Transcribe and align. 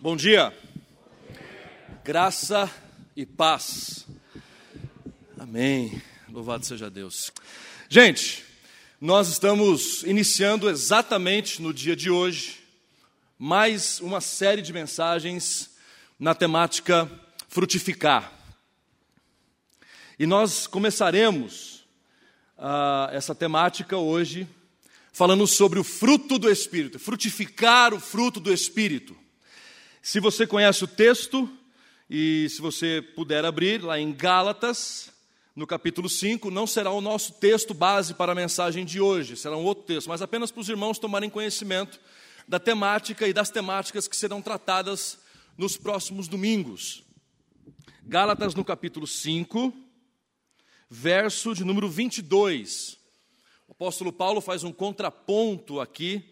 Bom 0.00 0.14
dia. 0.14 0.56
Graça 2.04 2.70
e 3.16 3.26
paz. 3.26 4.06
Amém. 5.36 6.00
Louvado 6.28 6.64
seja 6.64 6.88
Deus. 6.88 7.32
Gente, 7.88 8.44
nós 9.00 9.26
estamos 9.26 10.04
iniciando 10.04 10.70
exatamente 10.70 11.60
no 11.60 11.74
dia 11.74 11.96
de 11.96 12.10
hoje 12.10 12.60
mais 13.36 13.98
uma 13.98 14.20
série 14.20 14.62
de 14.62 14.72
mensagens 14.72 15.76
na 16.16 16.32
temática 16.32 17.10
frutificar. 17.48 18.32
E 20.16 20.26
nós 20.26 20.68
começaremos 20.68 21.84
uh, 22.56 23.10
essa 23.10 23.34
temática 23.34 23.96
hoje 23.96 24.46
falando 25.12 25.44
sobre 25.44 25.80
o 25.80 25.84
fruto 25.84 26.38
do 26.38 26.48
Espírito, 26.48 27.00
frutificar 27.00 27.92
o 27.92 27.98
fruto 27.98 28.38
do 28.38 28.52
Espírito. 28.52 29.18
Se 30.00 30.20
você 30.20 30.46
conhece 30.46 30.84
o 30.84 30.88
texto, 30.88 31.50
e 32.08 32.46
se 32.50 32.60
você 32.60 33.02
puder 33.14 33.44
abrir 33.44 33.82
lá 33.82 33.98
em 33.98 34.12
Gálatas, 34.12 35.12
no 35.56 35.66
capítulo 35.66 36.08
5, 36.08 36.50
não 36.50 36.66
será 36.66 36.90
o 36.90 37.00
nosso 37.00 37.32
texto 37.34 37.74
base 37.74 38.14
para 38.14 38.30
a 38.30 38.34
mensagem 38.34 38.84
de 38.84 39.00
hoje, 39.00 39.36
será 39.36 39.56
um 39.56 39.64
outro 39.64 39.84
texto, 39.84 40.06
mas 40.06 40.22
apenas 40.22 40.52
para 40.52 40.60
os 40.60 40.68
irmãos 40.68 40.98
tomarem 40.98 41.28
conhecimento 41.28 41.98
da 42.46 42.60
temática 42.60 43.26
e 43.26 43.32
das 43.32 43.50
temáticas 43.50 44.06
que 44.06 44.16
serão 44.16 44.40
tratadas 44.40 45.18
nos 45.56 45.76
próximos 45.76 46.28
domingos. 46.28 47.02
Gálatas, 48.04 48.54
no 48.54 48.64
capítulo 48.64 49.06
5, 49.06 49.74
verso 50.88 51.54
de 51.54 51.64
número 51.64 51.90
22. 51.90 52.96
O 53.66 53.72
apóstolo 53.72 54.12
Paulo 54.12 54.40
faz 54.40 54.62
um 54.62 54.72
contraponto 54.72 55.80
aqui 55.80 56.24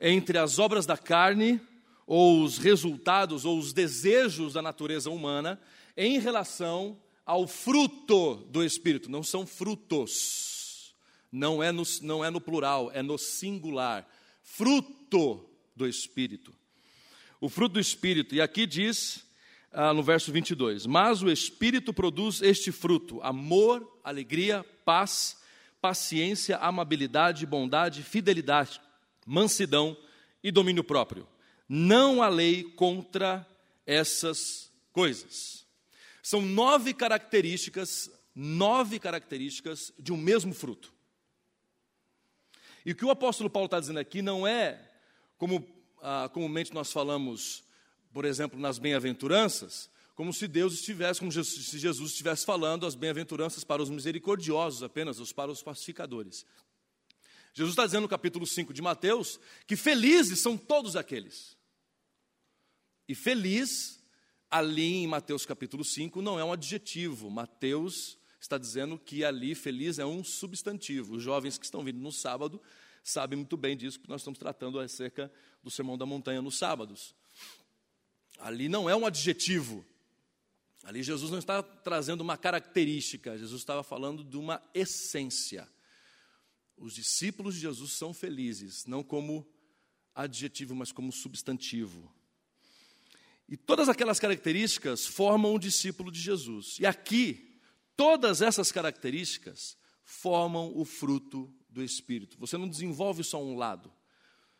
entre 0.00 0.38
as 0.38 0.58
obras 0.58 0.86
da 0.86 0.96
carne, 0.96 1.60
ou 2.08 2.42
os 2.42 2.58
resultados, 2.58 3.44
ou 3.44 3.56
os 3.56 3.72
desejos 3.72 4.54
da 4.54 4.62
natureza 4.62 5.10
humana, 5.10 5.60
em 5.96 6.18
relação 6.18 6.98
ao 7.24 7.46
fruto 7.46 8.36
do 8.50 8.64
Espírito. 8.64 9.08
Não 9.08 9.22
são 9.22 9.46
frutos, 9.46 10.92
não 11.30 11.62
é 11.62 11.70
no, 11.70 11.84
não 12.02 12.24
é 12.24 12.30
no 12.30 12.40
plural, 12.40 12.90
é 12.92 13.02
no 13.02 13.16
singular. 13.16 14.08
Fruto 14.42 15.48
do 15.76 15.86
Espírito. 15.86 16.52
O 17.40 17.48
fruto 17.48 17.74
do 17.74 17.80
Espírito, 17.80 18.34
e 18.34 18.40
aqui 18.40 18.66
diz 18.66 19.24
ah, 19.70 19.92
no 19.92 20.02
verso 20.02 20.32
22: 20.32 20.86
Mas 20.86 21.22
o 21.22 21.30
Espírito 21.30 21.92
produz 21.92 22.42
este 22.42 22.72
fruto: 22.72 23.20
amor, 23.22 24.00
alegria, 24.02 24.64
paz 24.84 25.38
paciência, 25.80 26.56
amabilidade, 26.58 27.46
bondade, 27.46 28.02
fidelidade, 28.02 28.80
mansidão 29.26 29.96
e 30.42 30.50
domínio 30.50 30.84
próprio. 30.84 31.26
Não 31.68 32.22
há 32.22 32.28
lei 32.28 32.64
contra 32.64 33.46
essas 33.84 34.72
coisas. 34.92 35.66
São 36.22 36.40
nove 36.40 36.94
características, 36.94 38.10
nove 38.34 38.98
características 38.98 39.92
de 39.98 40.12
um 40.12 40.16
mesmo 40.16 40.54
fruto. 40.54 40.92
E 42.86 42.92
o 42.92 42.96
que 42.96 43.04
o 43.04 43.10
apóstolo 43.10 43.50
Paulo 43.50 43.66
está 43.66 43.78
dizendo 43.78 43.98
aqui 43.98 44.22
não 44.22 44.46
é, 44.46 44.90
como 45.36 45.66
ah, 46.00 46.30
comumente 46.32 46.72
nós 46.72 46.90
falamos, 46.90 47.64
por 48.12 48.24
exemplo, 48.24 48.58
nas 48.58 48.78
bem-aventuranças, 48.78 49.90
como 50.14 50.32
se 50.32 50.48
Deus 50.48 50.74
estivesse, 50.74 51.20
como 51.20 51.30
se 51.30 51.78
Jesus 51.78 52.12
estivesse 52.12 52.46
falando 52.46 52.86
as 52.86 52.94
bem-aventuranças 52.94 53.62
para 53.62 53.82
os 53.82 53.90
misericordiosos 53.90 54.82
apenas, 54.82 55.18
os 55.18 55.32
para 55.32 55.50
os 55.50 55.62
pacificadores. 55.62 56.46
Jesus 57.52 57.72
está 57.72 57.84
dizendo 57.84 58.02
no 58.02 58.08
capítulo 58.08 58.46
5 58.46 58.72
de 58.72 58.80
Mateus 58.80 59.38
que 59.66 59.76
felizes 59.76 60.40
são 60.40 60.56
todos 60.56 60.96
aqueles. 60.96 61.57
E 63.08 63.14
feliz, 63.14 64.00
ali 64.50 64.96
em 64.96 65.06
Mateus 65.06 65.46
capítulo 65.46 65.84
5, 65.84 66.20
não 66.20 66.38
é 66.38 66.44
um 66.44 66.52
adjetivo. 66.52 67.30
Mateus 67.30 68.18
está 68.40 68.58
dizendo 68.58 68.98
que 68.98 69.24
ali 69.24 69.54
feliz 69.54 69.98
é 69.98 70.04
um 70.04 70.22
substantivo. 70.22 71.16
Os 71.16 71.22
jovens 71.22 71.56
que 71.56 71.64
estão 71.64 71.82
vindo 71.82 71.98
no 71.98 72.12
sábado 72.12 72.60
sabem 73.02 73.38
muito 73.38 73.56
bem 73.56 73.76
disso, 73.76 73.98
porque 73.98 74.12
nós 74.12 74.20
estamos 74.20 74.38
tratando 74.38 74.78
acerca 74.78 75.32
do 75.62 75.70
Sermão 75.70 75.96
da 75.96 76.04
Montanha 76.04 76.42
nos 76.42 76.58
sábados. 76.58 77.14
Ali 78.38 78.68
não 78.68 78.88
é 78.88 78.94
um 78.94 79.06
adjetivo, 79.06 79.84
Ali 80.88 81.02
Jesus 81.02 81.30
não 81.30 81.38
está 81.38 81.62
trazendo 81.62 82.22
uma 82.22 82.36
característica, 82.36 83.36
Jesus 83.36 83.60
estava 83.60 83.82
falando 83.82 84.24
de 84.24 84.36
uma 84.36 84.62
essência. 84.72 85.68
Os 86.76 86.94
discípulos 86.94 87.56
de 87.56 87.60
Jesus 87.60 87.92
são 87.92 88.14
felizes, 88.14 88.86
não 88.86 89.02
como 89.02 89.46
adjetivo, 90.14 90.74
mas 90.74 90.92
como 90.92 91.12
substantivo. 91.12 92.10
E 93.48 93.56
todas 93.56 93.88
aquelas 93.88 94.20
características 94.20 95.06
formam 95.06 95.54
o 95.54 95.58
discípulo 95.58 96.12
de 96.12 96.20
Jesus. 96.20 96.76
E 96.78 96.84
aqui, 96.84 97.58
todas 97.96 98.42
essas 98.42 98.70
características 98.70 99.76
formam 100.04 100.72
o 100.74 100.84
fruto 100.84 101.52
do 101.68 101.82
Espírito. 101.82 102.36
Você 102.38 102.58
não 102.58 102.68
desenvolve 102.68 103.24
só 103.24 103.42
um 103.42 103.56
lado. 103.56 103.90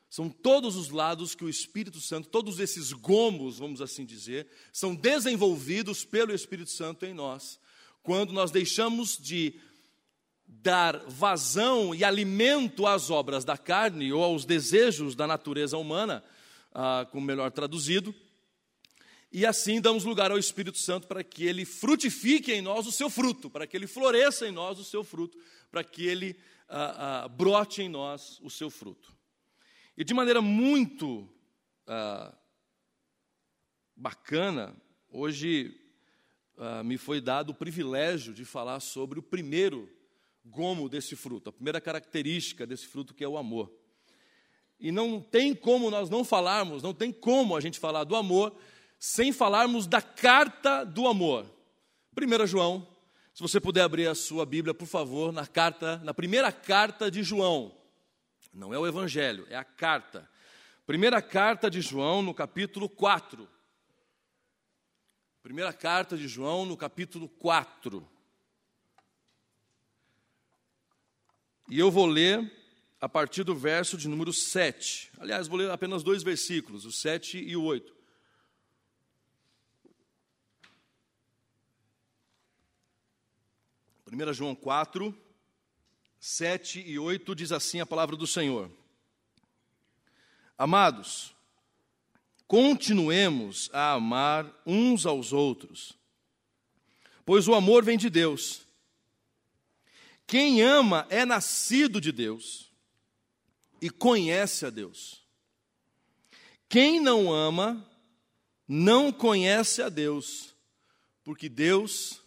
São 0.08 0.30
todos 0.30 0.74
os 0.74 0.88
lados 0.88 1.34
que 1.34 1.44
o 1.44 1.50
Espírito 1.50 2.00
Santo, 2.00 2.30
todos 2.30 2.58
esses 2.60 2.92
gomos, 2.92 3.58
vamos 3.58 3.82
assim 3.82 4.06
dizer, 4.06 4.48
são 4.72 4.94
desenvolvidos 4.94 6.04
pelo 6.04 6.34
Espírito 6.34 6.70
Santo 6.70 7.04
em 7.04 7.12
nós, 7.12 7.60
quando 8.02 8.32
nós 8.32 8.50
deixamos 8.50 9.18
de 9.18 9.60
dar 10.46 10.98
vazão 11.06 11.94
e 11.94 12.02
alimento 12.02 12.86
às 12.86 13.10
obras 13.10 13.44
da 13.44 13.58
carne 13.58 14.10
ou 14.10 14.24
aos 14.24 14.46
desejos 14.46 15.14
da 15.14 15.26
natureza 15.26 15.76
humana, 15.76 16.24
ah, 16.72 17.06
como 17.10 17.26
melhor 17.26 17.50
traduzido, 17.50 18.14
e 19.30 19.44
assim 19.44 19.80
damos 19.80 20.04
lugar 20.04 20.30
ao 20.30 20.38
Espírito 20.38 20.78
Santo 20.78 21.06
para 21.06 21.22
que 21.22 21.44
ele 21.44 21.64
frutifique 21.66 22.50
em 22.52 22.62
nós 22.62 22.86
o 22.86 22.92
seu 22.92 23.10
fruto, 23.10 23.50
para 23.50 23.66
que 23.66 23.76
ele 23.76 23.86
floresça 23.86 24.48
em 24.48 24.52
nós 24.52 24.78
o 24.78 24.84
seu 24.84 25.04
fruto, 25.04 25.38
para 25.70 25.84
que 25.84 26.06
ele 26.06 26.34
ah, 26.68 27.24
ah, 27.24 27.28
brote 27.28 27.82
em 27.82 27.88
nós 27.88 28.40
o 28.42 28.48
seu 28.48 28.70
fruto. 28.70 29.14
E 29.96 30.02
de 30.02 30.14
maneira 30.14 30.40
muito 30.40 31.28
ah, 31.86 32.34
bacana, 33.94 34.74
hoje 35.10 35.78
ah, 36.56 36.82
me 36.82 36.96
foi 36.96 37.20
dado 37.20 37.50
o 37.50 37.54
privilégio 37.54 38.32
de 38.32 38.46
falar 38.46 38.80
sobre 38.80 39.18
o 39.18 39.22
primeiro 39.22 39.90
gomo 40.42 40.88
desse 40.88 41.14
fruto, 41.14 41.50
a 41.50 41.52
primeira 41.52 41.82
característica 41.82 42.66
desse 42.66 42.86
fruto 42.86 43.12
que 43.12 43.22
é 43.22 43.28
o 43.28 43.36
amor. 43.36 43.70
E 44.80 44.90
não 44.90 45.20
tem 45.20 45.54
como 45.54 45.90
nós 45.90 46.08
não 46.08 46.24
falarmos, 46.24 46.82
não 46.82 46.94
tem 46.94 47.12
como 47.12 47.54
a 47.54 47.60
gente 47.60 47.78
falar 47.78 48.04
do 48.04 48.16
amor 48.16 48.56
sem 48.98 49.32
falarmos 49.32 49.86
da 49.86 50.02
carta 50.02 50.84
do 50.84 51.06
amor. 51.06 51.46
1 52.16 52.46
João, 52.46 52.86
se 53.32 53.40
você 53.40 53.60
puder 53.60 53.82
abrir 53.82 54.08
a 54.08 54.14
sua 54.14 54.44
Bíblia, 54.44 54.74
por 54.74 54.86
favor, 54.86 55.32
na 55.32 55.46
carta, 55.46 55.98
na 55.98 56.12
primeira 56.12 56.50
carta 56.50 57.10
de 57.10 57.22
João. 57.22 57.72
Não 58.52 58.74
é 58.74 58.78
o 58.78 58.86
Evangelho, 58.86 59.46
é 59.48 59.56
a 59.56 59.62
carta. 59.62 60.28
Primeira 60.84 61.22
carta 61.22 61.70
de 61.70 61.80
João, 61.80 62.22
no 62.22 62.34
capítulo 62.34 62.88
4. 62.88 63.48
Primeira 65.42 65.72
carta 65.72 66.16
de 66.16 66.26
João, 66.26 66.66
no 66.66 66.76
capítulo 66.76 67.28
4. 67.28 68.08
E 71.70 71.78
eu 71.78 71.90
vou 71.90 72.06
ler 72.06 72.50
a 73.00 73.08
partir 73.08 73.44
do 73.44 73.54
verso 73.54 73.96
de 73.96 74.08
número 74.08 74.32
7. 74.32 75.12
Aliás, 75.18 75.46
vou 75.46 75.58
ler 75.58 75.70
apenas 75.70 76.02
dois 76.02 76.22
versículos, 76.22 76.84
o 76.84 76.90
7 76.90 77.38
e 77.38 77.56
o 77.56 77.62
8. 77.62 77.97
Primeira 84.08 84.32
João 84.32 84.54
4, 84.54 85.14
7 86.18 86.80
e 86.80 86.98
8 86.98 87.34
diz 87.34 87.52
assim 87.52 87.78
a 87.78 87.84
palavra 87.84 88.16
do 88.16 88.26
Senhor: 88.26 88.70
Amados, 90.56 91.34
continuemos 92.46 93.68
a 93.70 93.92
amar 93.92 94.50
uns 94.64 95.04
aos 95.04 95.34
outros, 95.34 95.92
pois 97.22 97.46
o 97.48 97.54
amor 97.54 97.84
vem 97.84 97.98
de 97.98 98.08
Deus. 98.08 98.62
Quem 100.26 100.62
ama 100.62 101.06
é 101.10 101.26
nascido 101.26 102.00
de 102.00 102.10
Deus 102.10 102.72
e 103.78 103.90
conhece 103.90 104.64
a 104.64 104.70
Deus. 104.70 105.22
Quem 106.66 106.98
não 106.98 107.30
ama 107.30 107.86
não 108.66 109.12
conhece 109.12 109.82
a 109.82 109.90
Deus, 109.90 110.54
porque 111.22 111.46
Deus 111.46 112.22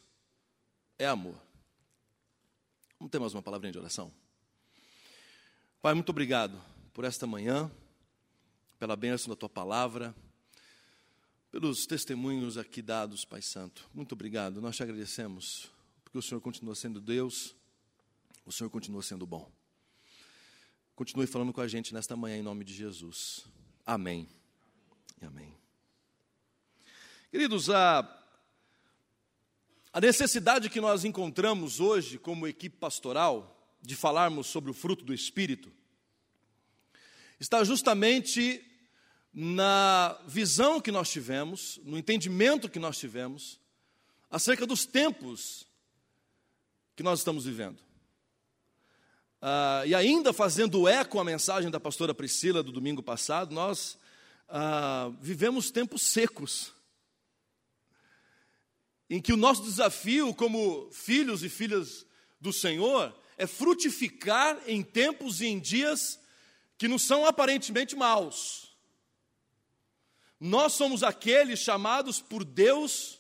é 1.00 1.08
amor. 1.08 1.50
Vamos 3.02 3.10
ter 3.10 3.18
mais 3.18 3.34
uma 3.34 3.42
palavrinha 3.42 3.72
de 3.72 3.80
oração? 3.80 4.14
Pai, 5.82 5.96
muito 5.96 6.10
obrigado 6.10 6.62
por 6.94 7.04
esta 7.04 7.26
manhã, 7.26 7.72
pela 8.78 8.96
bênção 8.96 9.28
da 9.28 9.36
tua 9.36 9.50
palavra, 9.50 10.16
pelos 11.50 11.88
testemunhos 11.88 12.60
aqui 12.60 12.80
dados, 12.80 13.26
Pai 13.26 13.42
Santo. 13.42 13.90
Muito 13.92 14.12
obrigado, 14.12 14.62
nós 14.62 14.76
te 14.76 14.84
agradecemos, 14.84 15.72
porque 16.04 16.16
o 16.16 16.22
Senhor 16.22 16.40
continua 16.42 16.76
sendo 16.76 17.02
Deus, 17.02 17.56
o 18.46 18.52
Senhor 18.52 18.70
continua 18.70 19.02
sendo 19.02 19.26
bom. 19.26 19.52
Continue 20.96 21.26
falando 21.26 21.52
com 21.52 21.62
a 21.62 21.68
gente 21.68 21.96
nesta 21.96 22.16
manhã 22.16 22.38
em 22.38 22.44
nome 22.44 22.64
de 22.64 22.76
Jesus. 22.76 23.48
Amém. 23.84 24.30
Amém. 25.20 25.58
Queridos, 27.32 27.68
a, 27.68 28.21
a 29.94 30.00
necessidade 30.00 30.70
que 30.70 30.80
nós 30.80 31.04
encontramos 31.04 31.80
hoje 31.80 32.18
como 32.18 32.48
equipe 32.48 32.78
pastoral 32.78 33.76
de 33.82 33.96
falarmos 33.96 34.48
sobre 34.48 34.72
o 34.72 34.74
fruto 34.74 35.04
do 35.04 35.14
Espírito 35.14 35.72
está 37.40 37.64
justamente 37.64 38.64
na 39.34 40.18
visão 40.28 40.80
que 40.80 40.92
nós 40.92 41.10
tivemos, 41.10 41.80
no 41.84 41.98
entendimento 41.98 42.70
que 42.70 42.80
nós 42.80 42.98
tivemos 42.98 43.60
acerca 44.30 44.66
dos 44.66 44.86
tempos 44.86 45.66
que 46.96 47.04
nós 47.04 47.20
estamos 47.20 47.46
vivendo. 47.46 47.80
Ah, 49.42 49.84
e 49.86 49.96
ainda 49.96 50.32
fazendo 50.32 50.88
eco 50.88 51.20
à 51.20 51.24
mensagem 51.24 51.72
da 51.72 51.80
pastora 51.80 52.14
Priscila 52.14 52.62
do 52.62 52.72
domingo 52.72 53.02
passado, 53.02 53.54
nós 53.54 53.98
ah, 54.48 55.12
vivemos 55.20 55.72
tempos 55.72 56.04
secos, 56.04 56.74
em 59.12 59.22
que 59.22 59.34
o 59.34 59.38
nosso 59.38 59.62
desafio 59.64 60.34
como 60.34 60.90
filhos 60.90 61.44
e 61.44 61.50
filhas 61.50 62.06
do 62.40 62.54
Senhor 62.54 63.14
é 63.38 63.46
frutificar 63.46 64.58
em 64.66 64.82
tempos 64.82 65.42
e 65.42 65.48
em 65.48 65.60
dias 65.60 66.18
que 66.78 66.88
não 66.88 66.98
são 66.98 67.26
aparentemente 67.26 67.94
maus. 67.94 68.74
Nós 70.40 70.72
somos 70.72 71.04
aqueles 71.04 71.60
chamados 71.60 72.22
por 72.22 72.46
Deus 72.46 73.20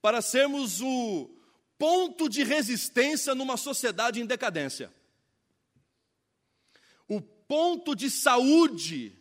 para 0.00 0.22
sermos 0.22 0.80
o 0.80 1.30
ponto 1.76 2.30
de 2.30 2.42
resistência 2.42 3.34
numa 3.34 3.58
sociedade 3.58 4.22
em 4.22 4.24
decadência. 4.24 4.90
O 7.06 7.20
ponto 7.20 7.94
de 7.94 8.08
saúde, 8.08 9.14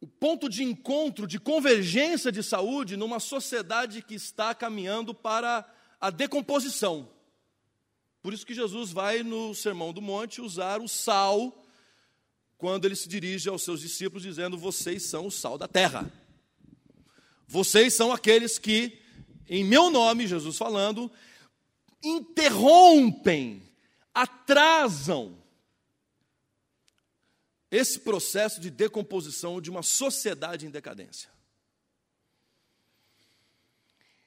o 0.00 0.06
ponto 0.06 0.48
de 0.48 0.62
encontro, 0.62 1.26
de 1.26 1.38
convergência 1.38 2.32
de 2.32 2.42
saúde 2.42 2.96
numa 2.96 3.20
sociedade 3.20 4.02
que 4.02 4.14
está 4.14 4.54
caminhando 4.54 5.14
para 5.14 5.68
a 6.00 6.10
decomposição. 6.10 7.08
Por 8.22 8.32
isso 8.32 8.46
que 8.46 8.54
Jesus 8.54 8.92
vai 8.92 9.22
no 9.22 9.54
Sermão 9.54 9.92
do 9.92 10.00
Monte 10.00 10.40
usar 10.40 10.80
o 10.80 10.88
sal 10.88 11.64
quando 12.56 12.84
ele 12.84 12.96
se 12.96 13.08
dirige 13.08 13.48
aos 13.48 13.62
seus 13.62 13.80
discípulos 13.80 14.22
dizendo: 14.22 14.56
"Vocês 14.56 15.04
são 15.04 15.26
o 15.26 15.30
sal 15.30 15.58
da 15.58 15.68
terra". 15.68 16.10
Vocês 17.46 17.94
são 17.94 18.12
aqueles 18.12 18.58
que 18.58 19.00
em 19.52 19.64
meu 19.64 19.90
nome, 19.90 20.28
Jesus 20.28 20.56
falando, 20.56 21.10
interrompem, 22.04 23.60
atrasam 24.14 25.39
esse 27.70 28.00
processo 28.00 28.60
de 28.60 28.70
decomposição 28.70 29.60
de 29.60 29.70
uma 29.70 29.82
sociedade 29.82 30.66
em 30.66 30.70
decadência. 30.70 31.30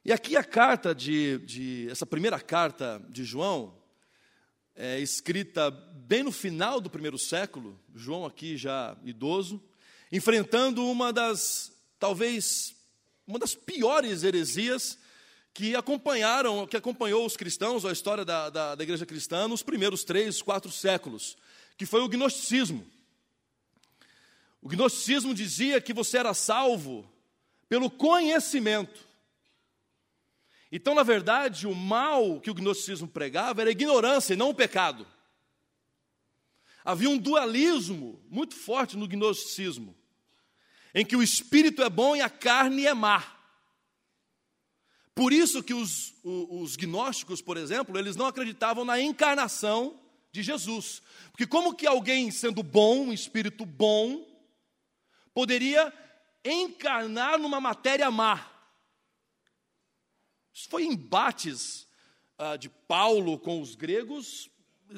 E 0.06 0.12
aqui 0.12 0.36
a 0.36 0.44
carta 0.44 0.94
de, 0.94 1.38
de, 1.40 1.88
essa 1.90 2.06
primeira 2.06 2.40
carta 2.40 3.02
de 3.10 3.24
João, 3.24 3.74
é 4.76 5.00
escrita 5.00 5.70
bem 5.70 6.24
no 6.24 6.32
final 6.32 6.82
do 6.82 6.90
primeiro 6.90 7.18
século, 7.18 7.80
João 7.94 8.26
aqui 8.26 8.58
já 8.58 8.98
idoso, 9.04 9.62
enfrentando 10.12 10.86
uma 10.90 11.14
das, 11.14 11.72
talvez, 12.00 12.76
uma 13.26 13.40
das 13.40 13.56
piores 13.56 14.24
heresias 14.24 14.98
que 15.54 15.76
acompanharam, 15.76 16.66
que 16.66 16.76
acompanhou 16.76 17.26
os 17.26 17.38
cristãos, 17.38 17.86
a 17.86 17.92
história 17.92 18.26
da, 18.26 18.50
da, 18.50 18.76
da 18.76 18.84
igreja 18.84 19.06
cristã 19.06 19.48
nos 19.48 19.62
primeiros 19.62 20.04
três, 20.04 20.42
quatro 20.42 20.72
séculos, 20.72 21.38
que 21.78 21.86
foi 21.86 22.02
o 22.02 22.10
gnosticismo. 22.10 22.86
O 24.64 24.70
gnosticismo 24.70 25.34
dizia 25.34 25.82
que 25.82 25.94
você 25.94 26.18
era 26.18 26.34
salvo 26.34 27.06
pelo 27.68 27.92
conhecimento. 27.92 29.06
Então, 30.72 30.96
na 30.96 31.04
verdade, 31.04 31.68
o 31.68 31.76
mal 31.76 32.40
que 32.40 32.50
o 32.50 32.54
gnosticismo 32.54 33.10
pregava 33.10 33.60
era 33.60 33.70
a 33.70 33.74
ignorância 33.74 34.34
e 34.34 34.38
não 34.38 34.52
o 34.52 34.56
pecado. 34.56 35.06
Havia 36.86 37.10
um 37.10 37.18
dualismo 37.18 38.24
muito 38.30 38.56
forte 38.56 38.96
no 38.96 39.06
gnosticismo, 39.06 39.94
em 40.96 41.06
que 41.06 41.18
o 41.18 41.22
espírito 41.22 41.84
é 41.84 41.90
bom 41.90 42.16
e 42.16 42.22
a 42.22 42.30
carne 42.30 42.86
é 42.86 42.94
má. 42.94 43.22
Por 45.14 45.34
isso 45.34 45.62
que 45.62 45.74
os, 45.74 46.16
os, 46.24 46.78
gnósticos, 46.78 47.42
por 47.42 47.58
exemplo, 47.58 48.00
eles 48.00 48.16
não 48.16 48.28
acreditavam 48.28 48.86
na 48.86 49.00
encarnação 49.00 50.00
de 50.32 50.42
Jesus. 50.42 51.02
Porque 51.32 51.46
como 51.46 51.76
que 51.76 51.86
alguém 51.86 52.32
sendo 52.32 52.64
bom, 52.64 53.08
um 53.08 53.14
espírito 53.14 53.66
bom, 53.66 54.33
poderia 55.34 55.94
encarnar 56.44 57.38
numa 57.38 57.60
matéria 57.60 58.10
má? 58.12 58.50
Isso 60.54 60.70
foi 60.70 60.84
embates 60.84 61.88
ah, 62.38 62.58
de 62.58 62.70
Paulo 62.70 63.40
com 63.40 63.62
os 63.62 63.76
gregos, 63.76 64.50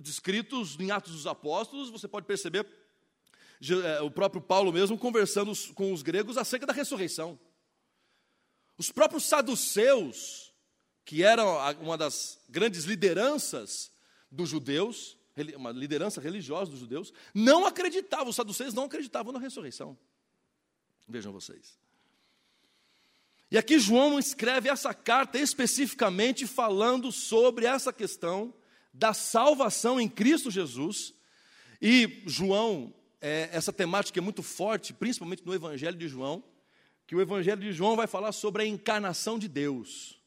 descritos 0.02 0.78
em 0.80 0.92
Atos 0.92 1.14
dos 1.14 1.28
Apóstolos, 1.28 1.90
você 1.90 2.08
pode 2.08 2.26
perceber 2.26 2.66
eh, 3.62 4.02
o 4.02 4.12
próprio 4.12 4.42
Paulo 4.42 4.72
mesmo 4.72 4.98
conversando 4.98 5.52
com 5.74 5.94
os 5.94 6.02
gregos 6.02 6.38
acerca 6.38 6.66
da 6.66 6.74
ressurreição. 6.74 7.40
Os 8.78 8.92
próprios 8.92 9.24
saduceus, 9.26 10.54
que 11.06 11.24
eram 11.24 11.58
uma 11.80 11.98
das 11.98 12.40
grandes 12.50 12.84
lideranças 12.84 13.92
dos 14.30 14.50
judeus, 14.50 15.18
uma 15.56 15.72
liderança 15.72 16.20
religiosa 16.20 16.72
dos 16.72 16.80
judeus, 16.80 17.14
não 17.34 17.66
acreditavam, 17.66 18.30
os 18.30 18.36
saduceus 18.36 18.74
não 18.74 18.86
acreditavam 18.86 19.32
na 19.32 19.40
ressurreição. 19.40 19.98
Vejam 21.08 21.32
vocês. 21.32 21.78
E 23.52 23.58
aqui 23.58 23.80
João 23.80 24.18
escreve 24.18 24.70
essa 24.70 24.94
carta 24.94 25.38
especificamente 25.38 26.48
falando 26.48 27.12
sobre 27.12 27.66
essa 27.66 27.94
questão 27.94 28.54
da 28.94 29.14
salvação 29.14 30.00
em 30.00 30.10
Cristo 30.10 30.50
Jesus. 30.50 31.14
E 31.82 32.24
João, 32.26 32.94
é, 33.22 33.50
essa 33.52 33.72
temática 33.72 34.20
é 34.20 34.22
muito 34.22 34.42
forte, 34.42 34.94
principalmente 34.94 35.46
no 35.46 35.54
Evangelho 35.54 35.98
de 35.98 36.08
João 36.08 36.44
que 37.08 37.16
o 37.16 37.22
Evangelho 37.22 37.62
de 37.62 37.72
João 37.72 37.96
vai 37.96 38.08
falar 38.08 38.32
sobre 38.32 38.64
a 38.64 38.66
encarnação 38.66 39.38
de 39.38 39.48
Deus. 39.48 40.20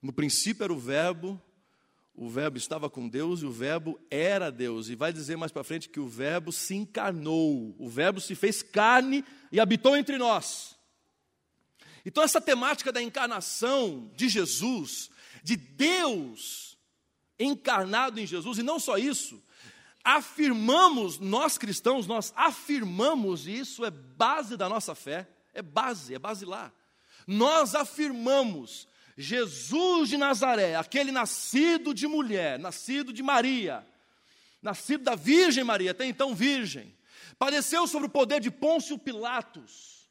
No 0.00 0.12
princípio 0.12 0.64
era 0.64 0.72
o 0.72 0.78
Verbo, 0.78 1.40
o 2.14 2.28
Verbo 2.28 2.58
estava 2.58 2.90
com 2.90 3.08
Deus 3.08 3.40
e 3.40 3.46
o 3.46 3.52
Verbo 3.52 3.98
era 4.10 4.50
Deus. 4.50 4.88
E 4.88 4.94
vai 4.94 5.12
dizer 5.12 5.36
mais 5.36 5.50
para 5.50 5.64
frente 5.64 5.88
que 5.88 6.00
o 6.00 6.06
Verbo 6.06 6.52
se 6.52 6.74
encarnou, 6.74 7.74
o 7.78 7.88
Verbo 7.88 8.20
se 8.20 8.34
fez 8.34 8.62
carne 8.62 9.24
e 9.50 9.58
habitou 9.58 9.96
entre 9.96 10.18
nós. 10.18 10.76
Então, 12.04 12.22
essa 12.22 12.40
temática 12.40 12.92
da 12.92 13.02
encarnação 13.02 14.10
de 14.14 14.28
Jesus, 14.28 15.10
de 15.42 15.56
Deus 15.56 16.76
encarnado 17.38 18.20
em 18.20 18.26
Jesus, 18.26 18.58
e 18.58 18.62
não 18.62 18.78
só 18.78 18.98
isso, 18.98 19.42
afirmamos, 20.04 21.18
nós 21.18 21.56
cristãos, 21.56 22.06
nós 22.06 22.32
afirmamos, 22.36 23.46
e 23.46 23.52
isso 23.52 23.84
é 23.84 23.90
base 23.90 24.56
da 24.56 24.68
nossa 24.68 24.94
fé, 24.94 25.28
é 25.54 25.62
base, 25.62 26.14
é 26.14 26.18
base 26.18 26.44
lá. 26.44 26.72
Nós 27.26 27.74
afirmamos 27.74 28.88
Jesus 29.16 30.08
de 30.08 30.16
Nazaré, 30.16 30.74
aquele 30.74 31.12
nascido 31.12 31.92
de 31.92 32.06
mulher, 32.06 32.58
nascido 32.58 33.12
de 33.12 33.22
Maria, 33.22 33.86
nascido 34.60 35.04
da 35.04 35.14
Virgem 35.14 35.64
Maria, 35.64 35.90
até 35.90 36.06
então 36.06 36.34
virgem, 36.34 36.96
padeceu 37.38 37.86
sobre 37.86 38.06
o 38.06 38.10
poder 38.10 38.40
de 38.40 38.50
Pôncio 38.50 38.98
Pilatos, 38.98 40.08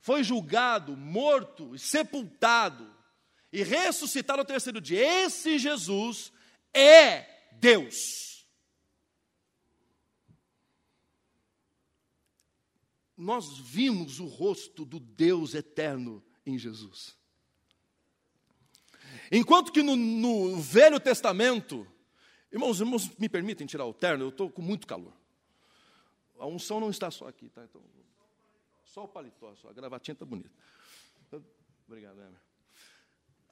foi 0.00 0.24
julgado, 0.24 0.96
morto 0.96 1.74
e 1.74 1.78
sepultado, 1.78 2.92
e 3.52 3.62
ressuscitado 3.62 4.40
ao 4.40 4.44
terceiro 4.44 4.80
dia. 4.80 5.24
Esse 5.24 5.58
Jesus 5.58 6.32
é 6.74 7.48
Deus. 7.52 8.44
Nós 13.16 13.58
vimos 13.58 14.18
o 14.18 14.26
rosto 14.26 14.84
do 14.84 14.98
Deus 14.98 15.54
eterno 15.54 16.24
em 16.44 16.58
Jesus. 16.58 17.16
Enquanto 19.30 19.72
que 19.72 19.82
no, 19.82 19.96
no 19.96 20.60
Velho 20.60 21.00
Testamento, 21.00 21.86
irmãos, 22.50 22.80
irmãos, 22.80 23.08
me 23.18 23.28
permitem 23.28 23.66
tirar 23.66 23.86
o 23.86 23.94
terno, 23.94 24.24
eu 24.24 24.28
estou 24.30 24.50
com 24.50 24.62
muito 24.62 24.86
calor. 24.86 25.12
A 26.38 26.46
unção 26.46 26.80
não 26.80 26.90
está 26.90 27.10
só 27.10 27.28
aqui, 27.28 27.48
tá? 27.48 27.62
Então, 27.64 27.80
só 28.84 29.04
o 29.04 29.08
paletó, 29.08 29.54
só 29.54 29.68
a 29.70 29.72
gravatinha 29.72 30.12
está 30.12 30.24
bonita. 30.24 30.50
Obrigado, 31.86 32.20
Emer. 32.20 32.40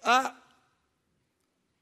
Ah, 0.03 0.37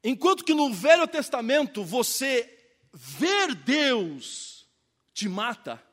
Enquanto 0.03 0.45
que 0.45 0.53
no 0.53 0.73
Velho 0.73 1.07
Testamento 1.07 1.83
você 1.83 2.57
ver 2.93 3.53
Deus 3.53 4.67
te 5.13 5.27
mata, 5.27 5.83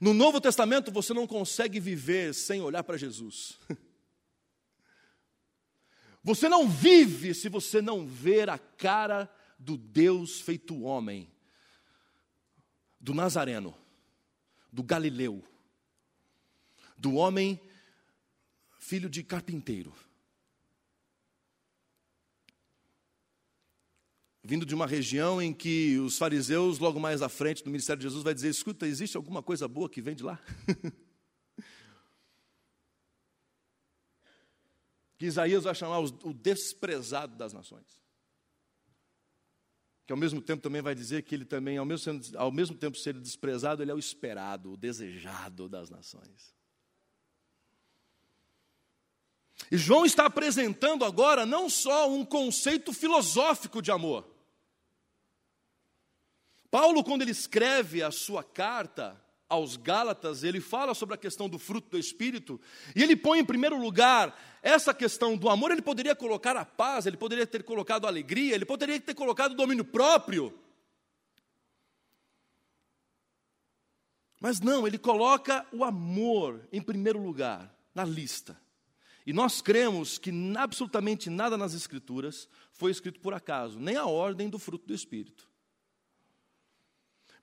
no 0.00 0.12
Novo 0.12 0.40
Testamento 0.40 0.90
você 0.90 1.14
não 1.14 1.26
consegue 1.26 1.78
viver 1.78 2.34
sem 2.34 2.60
olhar 2.60 2.82
para 2.82 2.96
Jesus. 2.96 3.58
Você 6.22 6.48
não 6.48 6.68
vive 6.68 7.34
se 7.34 7.48
você 7.48 7.80
não 7.80 8.06
ver 8.06 8.50
a 8.50 8.58
cara 8.58 9.30
do 9.58 9.76
Deus 9.76 10.40
feito 10.40 10.82
homem, 10.82 11.30
do 12.98 13.14
Nazareno, 13.14 13.74
do 14.72 14.82
Galileu, 14.82 15.42
do 16.96 17.14
homem 17.14 17.58
filho 18.78 19.08
de 19.08 19.22
carpinteiro. 19.22 19.92
Vindo 24.42 24.66
de 24.66 24.74
uma 24.74 24.86
região 24.86 25.40
em 25.40 25.52
que 25.52 25.98
os 25.98 26.18
fariseus, 26.18 26.78
logo 26.78 26.98
mais 26.98 27.22
à 27.22 27.28
frente 27.28 27.62
do 27.62 27.70
ministério 27.70 28.00
de 28.00 28.04
Jesus, 28.04 28.22
vai 28.22 28.34
dizer: 28.34 28.48
escuta, 28.48 28.86
existe 28.86 29.16
alguma 29.16 29.42
coisa 29.42 29.68
boa 29.68 29.88
que 29.88 30.02
vem 30.02 30.14
de 30.14 30.22
lá? 30.22 30.38
que 35.20 35.26
Isaías 35.26 35.64
vai 35.64 35.74
chamar 35.74 35.98
o 35.98 36.32
desprezado 36.32 37.36
das 37.36 37.52
nações. 37.52 38.00
Que 40.06 40.14
ao 40.14 40.16
mesmo 40.16 40.40
tempo 40.40 40.62
também 40.62 40.80
vai 40.80 40.94
dizer 40.94 41.24
que 41.24 41.34
ele 41.34 41.44
também, 41.44 41.76
ao 41.76 41.84
mesmo, 41.84 42.18
ao 42.38 42.50
mesmo 42.50 42.74
tempo 42.74 42.96
ser 42.96 43.12
desprezado, 43.12 43.82
ele 43.82 43.90
é 43.90 43.94
o 43.94 43.98
esperado, 43.98 44.72
o 44.72 44.78
desejado 44.78 45.68
das 45.68 45.90
nações. 45.90 46.54
E 49.70 49.76
João 49.76 50.06
está 50.06 50.24
apresentando 50.24 51.04
agora 51.04 51.44
não 51.44 51.68
só 51.68 52.10
um 52.10 52.24
conceito 52.24 52.90
filosófico 52.90 53.82
de 53.82 53.90
amor. 53.90 54.26
Paulo, 56.70 57.04
quando 57.04 57.20
ele 57.20 57.32
escreve 57.32 58.02
a 58.02 58.10
sua 58.10 58.42
carta 58.42 59.22
aos 59.50 59.76
Gálatas, 59.76 60.44
ele 60.44 60.60
fala 60.60 60.94
sobre 60.94 61.16
a 61.16 61.18
questão 61.18 61.48
do 61.48 61.58
fruto 61.58 61.90
do 61.90 61.98
Espírito, 61.98 62.60
e 62.94 63.02
ele 63.02 63.16
põe 63.16 63.40
em 63.40 63.44
primeiro 63.44 63.76
lugar 63.76 64.38
essa 64.62 64.94
questão 64.94 65.36
do 65.36 65.48
amor. 65.48 65.72
Ele 65.72 65.82
poderia 65.82 66.14
colocar 66.14 66.56
a 66.56 66.64
paz, 66.64 67.04
ele 67.04 67.16
poderia 67.16 67.46
ter 67.46 67.64
colocado 67.64 68.04
a 68.04 68.08
alegria, 68.08 68.54
ele 68.54 68.64
poderia 68.64 68.98
ter 69.00 69.12
colocado 69.12 69.52
o 69.52 69.56
domínio 69.56 69.84
próprio. 69.84 70.56
Mas 74.40 74.60
não, 74.60 74.86
ele 74.86 74.96
coloca 74.96 75.66
o 75.72 75.84
amor 75.84 76.66
em 76.72 76.80
primeiro 76.80 77.20
lugar, 77.20 77.74
na 77.92 78.04
lista. 78.04 78.58
E 79.26 79.32
nós 79.32 79.60
cremos 79.60 80.16
que 80.16 80.32
absolutamente 80.56 81.28
nada 81.28 81.58
nas 81.58 81.74
Escrituras 81.74 82.48
foi 82.72 82.90
escrito 82.90 83.20
por 83.20 83.34
acaso, 83.34 83.78
nem 83.78 83.96
a 83.96 84.06
ordem 84.06 84.48
do 84.48 84.58
fruto 84.58 84.86
do 84.86 84.94
Espírito. 84.94 85.49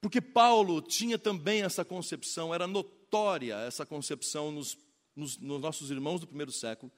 Porque 0.02 0.22
Paulo 0.22 0.82
tinha 0.82 1.18
também 1.18 1.64
essa 1.64 1.84
concepção, 1.84 2.54
era 2.54 2.68
notória 2.68 3.56
essa 3.56 3.86
concepção 3.86 4.52
nos, 4.52 4.78
nos, 5.16 5.38
nos 5.38 5.62
nossos 5.62 5.90
irmãos 5.90 6.20
do 6.20 6.28
primeiro 6.28 6.52
século, 6.52 6.92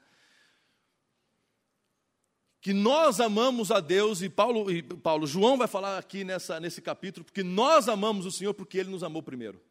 que 2.61 2.73
nós 2.73 3.21
amamos 3.21 3.71
a 3.71 3.79
Deus, 3.79 4.21
e 4.21 4.29
Paulo, 4.29 4.69
e 4.69 4.83
Paulo 4.83 5.25
João 5.25 5.57
vai 5.57 5.67
falar 5.67 5.97
aqui 5.97 6.25
nessa, 6.25 6.59
nesse 6.59 6.81
capítulo, 6.81 7.23
porque 7.23 7.41
nós 7.43 7.87
amamos 7.87 8.25
o 8.25 8.31
Senhor 8.31 8.53
porque 8.53 8.79
Ele 8.79 8.89
nos 8.89 9.03
amou 9.03 9.23
primeiro. 9.23 9.61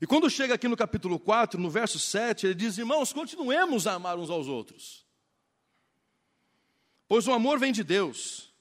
E 0.00 0.06
quando 0.06 0.30
chega 0.30 0.54
aqui 0.54 0.68
no 0.68 0.76
capítulo 0.76 1.18
4, 1.18 1.60
no 1.60 1.70
verso 1.70 1.98
7, 1.98 2.46
ele 2.46 2.54
diz: 2.54 2.76
Irmãos, 2.76 3.12
continuemos 3.12 3.86
a 3.86 3.94
amar 3.94 4.18
uns 4.18 4.30
aos 4.30 4.48
outros, 4.48 5.06
pois 7.06 7.26
o 7.28 7.32
amor 7.32 7.58
vem 7.58 7.72
de 7.72 7.84
Deus. 7.84 8.51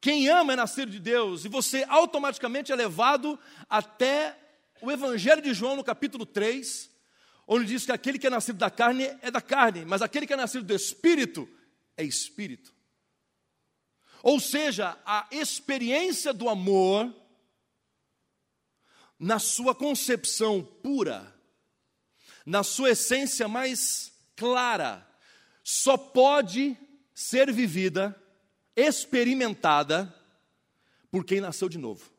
Quem 0.00 0.28
ama 0.28 0.54
é 0.54 0.56
nascido 0.56 0.90
de 0.90 0.98
Deus, 0.98 1.44
e 1.44 1.48
você 1.48 1.84
automaticamente 1.86 2.72
é 2.72 2.74
levado 2.74 3.38
até 3.68 4.36
o 4.80 4.90
Evangelho 4.90 5.42
de 5.42 5.52
João, 5.52 5.76
no 5.76 5.84
capítulo 5.84 6.24
3, 6.24 6.90
onde 7.46 7.66
diz 7.66 7.84
que 7.84 7.92
aquele 7.92 8.18
que 8.18 8.26
é 8.26 8.30
nascido 8.30 8.56
da 8.56 8.70
carne 8.70 9.04
é 9.20 9.30
da 9.30 9.42
carne, 9.42 9.84
mas 9.84 10.00
aquele 10.00 10.26
que 10.26 10.32
é 10.32 10.36
nascido 10.36 10.64
do 10.64 10.74
Espírito 10.74 11.46
é 11.96 12.02
Espírito. 12.02 12.72
Ou 14.22 14.40
seja, 14.40 14.98
a 15.04 15.26
experiência 15.30 16.32
do 16.32 16.48
amor, 16.48 17.14
na 19.18 19.38
sua 19.38 19.74
concepção 19.74 20.62
pura, 20.62 21.34
na 22.46 22.62
sua 22.62 22.90
essência 22.90 23.46
mais 23.46 24.12
clara, 24.34 25.06
só 25.62 25.98
pode 25.98 26.74
ser 27.14 27.52
vivida 27.52 28.16
experimentada 28.76 30.14
por 31.10 31.24
quem 31.24 31.40
nasceu 31.40 31.68
de 31.68 31.78
novo. 31.78 32.10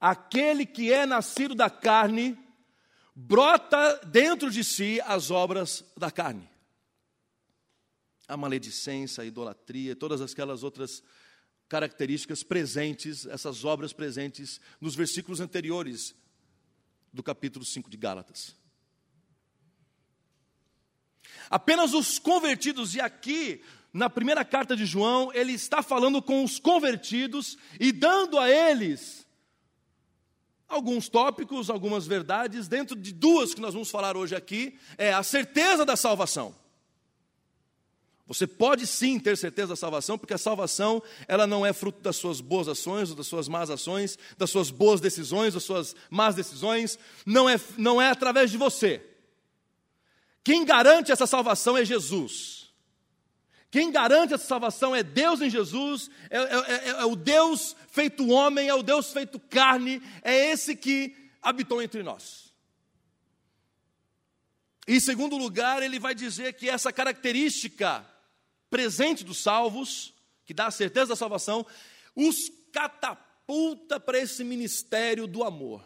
Aquele 0.00 0.66
que 0.66 0.92
é 0.92 1.06
nascido 1.06 1.54
da 1.54 1.70
carne, 1.70 2.38
brota 3.14 4.00
dentro 4.06 4.50
de 4.50 4.62
si 4.62 5.00
as 5.02 5.30
obras 5.30 5.84
da 5.96 6.10
carne. 6.10 6.48
A 8.28 8.36
maledicência, 8.36 9.22
a 9.22 9.26
idolatria, 9.26 9.96
todas 9.96 10.20
aquelas 10.20 10.62
outras 10.62 11.02
características 11.68 12.42
presentes, 12.42 13.26
essas 13.26 13.64
obras 13.64 13.92
presentes 13.92 14.60
nos 14.80 14.94
versículos 14.94 15.40
anteriores 15.40 16.14
do 17.12 17.22
capítulo 17.22 17.64
5 17.64 17.88
de 17.88 17.96
Gálatas. 17.96 18.54
Apenas 21.50 21.94
os 21.94 22.18
convertidos, 22.18 22.94
e 22.94 23.00
aqui 23.00 23.62
na 23.92 24.10
primeira 24.10 24.44
carta 24.44 24.76
de 24.76 24.84
João, 24.84 25.30
ele 25.32 25.52
está 25.52 25.82
falando 25.82 26.20
com 26.20 26.44
os 26.44 26.58
convertidos 26.58 27.56
e 27.80 27.92
dando 27.92 28.38
a 28.38 28.50
eles 28.50 29.26
alguns 30.68 31.08
tópicos, 31.08 31.70
algumas 31.70 32.06
verdades, 32.06 32.68
dentro 32.68 32.96
de 32.96 33.12
duas 33.12 33.54
que 33.54 33.60
nós 33.60 33.72
vamos 33.72 33.90
falar 33.90 34.16
hoje 34.16 34.34
aqui, 34.34 34.78
é 34.98 35.12
a 35.12 35.22
certeza 35.22 35.84
da 35.84 35.96
salvação. 35.96 36.54
Você 38.26 38.46
pode 38.46 38.86
sim 38.86 39.20
ter 39.20 39.36
certeza 39.36 39.68
da 39.68 39.76
salvação, 39.76 40.18
porque 40.18 40.34
a 40.34 40.38
salvação, 40.38 41.00
ela 41.28 41.46
não 41.46 41.64
é 41.64 41.72
fruto 41.72 42.02
das 42.02 42.16
suas 42.16 42.40
boas 42.40 42.66
ações, 42.66 43.10
ou 43.10 43.16
das 43.16 43.28
suas 43.28 43.46
más 43.46 43.70
ações, 43.70 44.18
das 44.36 44.50
suas 44.50 44.70
boas 44.70 45.00
decisões, 45.00 45.54
das 45.54 45.62
suas 45.62 45.94
más 46.10 46.34
decisões, 46.34 46.98
não 47.24 47.48
é, 47.48 47.58
não 47.78 48.02
é 48.02 48.10
através 48.10 48.50
de 48.50 48.58
você. 48.58 49.15
Quem 50.46 50.64
garante 50.64 51.10
essa 51.10 51.26
salvação 51.26 51.76
é 51.76 51.84
Jesus. 51.84 52.72
Quem 53.68 53.90
garante 53.90 54.32
essa 54.32 54.46
salvação 54.46 54.94
é 54.94 55.02
Deus 55.02 55.40
em 55.40 55.50
Jesus, 55.50 56.08
é, 56.30 56.38
é, 56.38 56.40
é, 56.40 56.88
é, 56.90 57.04
o 57.04 57.16
Deus 57.16 57.74
feito 57.88 58.28
homem, 58.28 58.68
é 58.68 58.72
o 58.72 58.80
Deus 58.80 59.12
feito 59.12 59.40
carne, 59.40 60.00
é 60.22 60.52
esse 60.52 60.76
que 60.76 61.16
habitou 61.42 61.82
entre 61.82 62.00
nós. 62.04 62.54
E, 64.86 64.94
em 64.94 65.00
segundo 65.00 65.36
lugar, 65.36 65.82
ele 65.82 65.98
vai 65.98 66.14
dizer 66.14 66.52
que 66.52 66.68
essa 66.68 66.92
característica 66.92 68.06
presente 68.70 69.24
dos 69.24 69.42
salvos, 69.42 70.14
que 70.44 70.54
dá 70.54 70.68
a 70.68 70.70
certeza 70.70 71.06
da 71.06 71.16
salvação, 71.16 71.66
os 72.14 72.52
catapulta 72.70 73.98
para 73.98 74.20
esse 74.20 74.44
ministério 74.44 75.26
do 75.26 75.42
amor. 75.42 75.84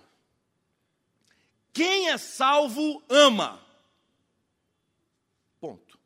Quem 1.72 2.10
é 2.10 2.18
salvo 2.18 3.02
ama. 3.08 3.70
Ponto. 5.60 6.00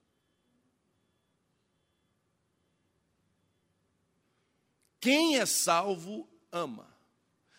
Quem 5.04 5.38
é 5.38 5.44
salvo, 5.44 6.26
ama. 6.50 6.88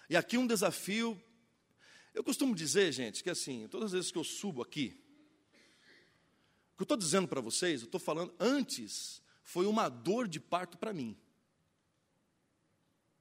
E 0.09 0.17
aqui 0.17 0.35
um 0.35 0.47
desafio. 0.47 1.21
Eu 2.11 2.23
costumo 2.23 2.55
dizer, 2.55 2.91
gente, 2.91 3.23
que 3.23 3.29
assim, 3.29 3.67
todas 3.67 3.89
as 3.89 3.91
vezes 3.91 4.11
que 4.11 4.17
eu 4.17 4.23
subo 4.23 4.63
aqui, 4.63 4.99
o 6.73 6.77
que 6.77 6.81
eu 6.81 6.85
estou 6.85 6.97
dizendo 6.97 7.27
para 7.27 7.39
vocês, 7.41 7.81
eu 7.81 7.85
estou 7.85 7.99
falando 7.99 8.33
antes, 8.39 9.21
foi 9.43 9.67
uma 9.67 9.89
dor 9.89 10.27
de 10.27 10.39
parto 10.39 10.75
para 10.75 10.91
mim. 10.91 11.15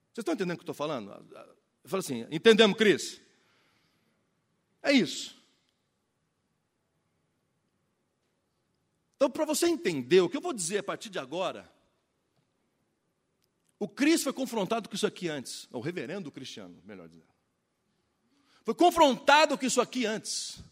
Vocês 0.06 0.22
estão 0.22 0.32
entendendo 0.32 0.54
o 0.54 0.56
que 0.56 0.62
eu 0.62 0.72
estou 0.72 0.74
falando? 0.74 1.10
Eu 1.82 1.90
falo 1.90 2.00
assim, 2.00 2.26
entendemos, 2.30 2.78
Cris? 2.78 3.20
É 4.82 4.90
isso. 4.90 5.38
Então, 9.16 9.28
para 9.28 9.44
você 9.44 9.66
entender 9.66 10.22
o 10.22 10.30
que 10.30 10.36
eu 10.38 10.40
vou 10.40 10.54
dizer 10.54 10.78
a 10.78 10.82
partir 10.82 11.10
de 11.10 11.18
agora, 11.18 11.70
o 13.78 13.88
Cris 13.88 14.22
foi 14.22 14.32
confrontado 14.32 14.88
com 14.88 14.94
isso 14.94 15.06
aqui 15.06 15.28
antes, 15.28 15.68
o 15.72 15.80
reverendo 15.80 16.30
cristiano, 16.30 16.80
melhor 16.84 17.08
dizendo. 17.08 17.32
Foi 18.64 18.74
confrontado 18.74 19.58
com 19.58 19.66
isso 19.66 19.80
aqui 19.80 20.06
antes, 20.06 20.62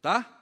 tá? 0.00 0.32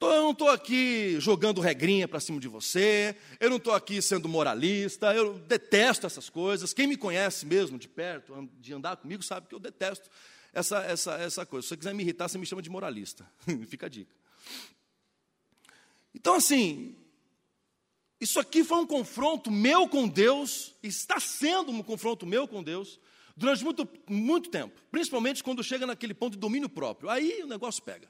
Eu 0.00 0.22
não 0.22 0.30
estou 0.32 0.50
aqui 0.50 1.20
jogando 1.20 1.60
regrinha 1.60 2.08
para 2.08 2.18
cima 2.18 2.40
de 2.40 2.48
você, 2.48 3.16
eu 3.38 3.48
não 3.48 3.56
estou 3.56 3.72
aqui 3.72 4.02
sendo 4.02 4.28
moralista, 4.28 5.14
eu 5.14 5.38
detesto 5.38 6.06
essas 6.06 6.28
coisas. 6.28 6.74
Quem 6.74 6.88
me 6.88 6.96
conhece 6.96 7.46
mesmo 7.46 7.78
de 7.78 7.88
perto, 7.88 8.48
de 8.60 8.74
andar 8.74 8.96
comigo, 8.96 9.22
sabe 9.22 9.46
que 9.46 9.54
eu 9.54 9.60
detesto 9.60 10.10
essa, 10.52 10.78
essa, 10.80 11.14
essa 11.14 11.46
coisa. 11.46 11.62
Se 11.62 11.68
você 11.70 11.76
quiser 11.76 11.94
me 11.94 12.02
irritar, 12.02 12.28
você 12.28 12.36
me 12.36 12.46
chama 12.46 12.60
de 12.60 12.68
moralista. 12.68 13.24
Fica 13.68 13.86
a 13.86 13.88
dica. 13.88 14.14
Então, 16.14 16.34
assim, 16.34 16.96
isso 18.22 18.38
aqui 18.38 18.62
foi 18.62 18.78
um 18.78 18.86
confronto 18.86 19.50
meu 19.50 19.88
com 19.88 20.08
Deus, 20.08 20.74
está 20.82 21.18
sendo 21.18 21.72
um 21.72 21.82
confronto 21.82 22.24
meu 22.24 22.46
com 22.46 22.62
Deus, 22.62 23.00
durante 23.36 23.64
muito, 23.64 23.88
muito 24.08 24.50
tempo, 24.50 24.80
principalmente 24.90 25.42
quando 25.42 25.62
chega 25.62 25.86
naquele 25.86 26.14
ponto 26.14 26.34
de 26.34 26.38
domínio 26.38 26.68
próprio. 26.68 27.10
Aí 27.10 27.42
o 27.42 27.46
negócio 27.46 27.82
pega. 27.82 28.08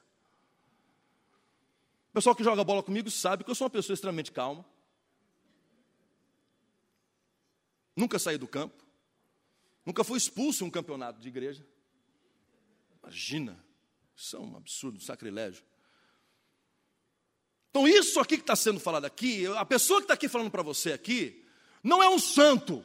O 2.10 2.12
pessoal 2.12 2.36
que 2.36 2.44
joga 2.44 2.62
bola 2.62 2.82
comigo 2.82 3.10
sabe 3.10 3.42
que 3.42 3.50
eu 3.50 3.54
sou 3.54 3.64
uma 3.64 3.70
pessoa 3.70 3.94
extremamente 3.94 4.30
calma. 4.30 4.64
nunca 7.96 8.18
saí 8.18 8.38
do 8.38 8.48
campo, 8.48 8.84
nunca 9.84 10.04
fui 10.04 10.18
expulso 10.18 10.64
em 10.64 10.66
um 10.66 10.70
campeonato 10.70 11.20
de 11.20 11.28
igreja. 11.28 11.66
Imagina, 13.02 13.62
isso 14.14 14.36
é 14.36 14.38
um 14.40 14.56
absurdo, 14.56 14.96
um 14.96 15.00
sacrilégio. 15.00 15.64
Então, 17.72 17.88
isso 17.88 18.20
aqui 18.20 18.36
que 18.36 18.42
está 18.42 18.54
sendo 18.54 18.78
falado 18.78 19.06
aqui, 19.06 19.46
a 19.56 19.64
pessoa 19.64 19.98
que 19.98 20.04
está 20.04 20.12
aqui 20.12 20.28
falando 20.28 20.50
para 20.50 20.62
você 20.62 20.92
aqui, 20.92 21.42
não 21.82 22.02
é 22.02 22.08
um 22.08 22.18
santo 22.18 22.84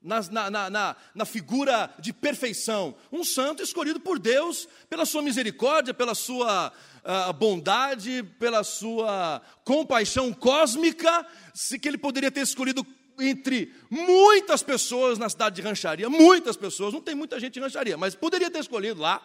na, 0.00 0.50
na, 0.50 0.70
na, 0.70 0.96
na, 1.14 1.24
figura 1.26 1.94
de 1.98 2.10
perfeição. 2.10 2.94
Um 3.12 3.22
santo 3.22 3.62
escolhido 3.62 4.00
por 4.00 4.18
Deus 4.18 4.66
pela 4.88 5.04
sua 5.04 5.20
misericórdia, 5.20 5.92
pela 5.92 6.14
sua 6.14 6.72
uh, 7.04 7.32
bondade, 7.34 8.22
pela 8.38 8.64
sua 8.64 9.42
compaixão 9.62 10.32
cósmica, 10.32 11.26
se 11.52 11.78
que 11.78 11.86
ele 11.86 11.98
poderia 11.98 12.30
ter 12.30 12.40
escolhido 12.40 12.86
entre 13.20 13.74
muitas 13.90 14.62
pessoas 14.62 15.18
na 15.18 15.28
cidade 15.28 15.56
de 15.56 15.62
Rancharia, 15.62 16.08
muitas 16.08 16.56
pessoas, 16.56 16.94
não 16.94 17.00
tem 17.02 17.14
muita 17.14 17.38
gente 17.38 17.58
em 17.58 17.62
Rancharia, 17.62 17.98
mas 17.98 18.14
poderia 18.14 18.50
ter 18.50 18.60
escolhido 18.60 19.02
lá 19.02 19.22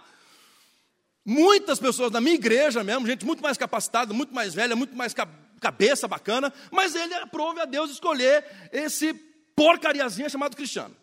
Muitas 1.26 1.80
pessoas 1.80 2.12
da 2.12 2.22
minha 2.22 2.36
igreja 2.36 2.84
mesmo, 2.84 3.06
gente 3.06 3.26
muito 3.26 3.44
mais 3.44 3.58
capacitada, 3.58 4.14
muito 4.14 4.34
mais 4.34 4.54
velha, 4.54 4.76
muito 4.76 4.96
mais 4.96 5.14
cabeça 5.60 6.08
bacana, 6.08 6.52
mas 6.72 6.96
ele 6.96 7.14
aprove 7.16 7.60
a 7.60 7.66
Deus 7.66 7.92
escolher 7.92 8.46
esse 8.72 9.14
porcariazinha 9.56 10.30
chamado 10.30 10.56
cristiano. 10.56 10.96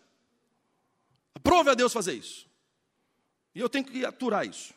Aprove 1.35 1.69
a 1.69 1.75
Deus 1.75 1.93
fazer 1.93 2.13
isso. 2.13 2.47
E 3.53 3.59
eu 3.59 3.69
tenho 3.69 3.85
que 3.85 4.03
aturar 4.03 4.45
isso. 4.45 4.73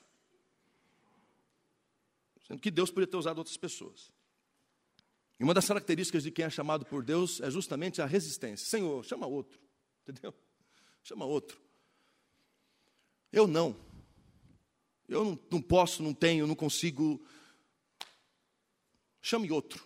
Sendo 2.46 2.60
que 2.60 2.70
Deus 2.70 2.90
poderia 2.90 3.10
ter 3.10 3.16
usado 3.16 3.38
outras 3.38 3.56
pessoas. 3.56 4.10
E 5.38 5.44
uma 5.44 5.54
das 5.54 5.66
características 5.66 6.22
de 6.22 6.30
quem 6.30 6.44
é 6.44 6.50
chamado 6.50 6.84
por 6.84 7.02
Deus 7.02 7.40
é 7.40 7.50
justamente 7.50 8.02
a 8.02 8.06
resistência. 8.06 8.66
Senhor, 8.66 9.02
chama 9.04 9.26
outro. 9.26 9.58
Entendeu? 10.06 10.34
Chama 11.02 11.24
outro. 11.24 11.58
Eu 13.32 13.46
não. 13.46 13.74
Eu 15.10 15.24
não, 15.24 15.38
não 15.50 15.60
posso, 15.60 16.04
não 16.04 16.14
tenho, 16.14 16.46
não 16.46 16.54
consigo. 16.54 17.20
Chame 19.20 19.50
outro. 19.50 19.84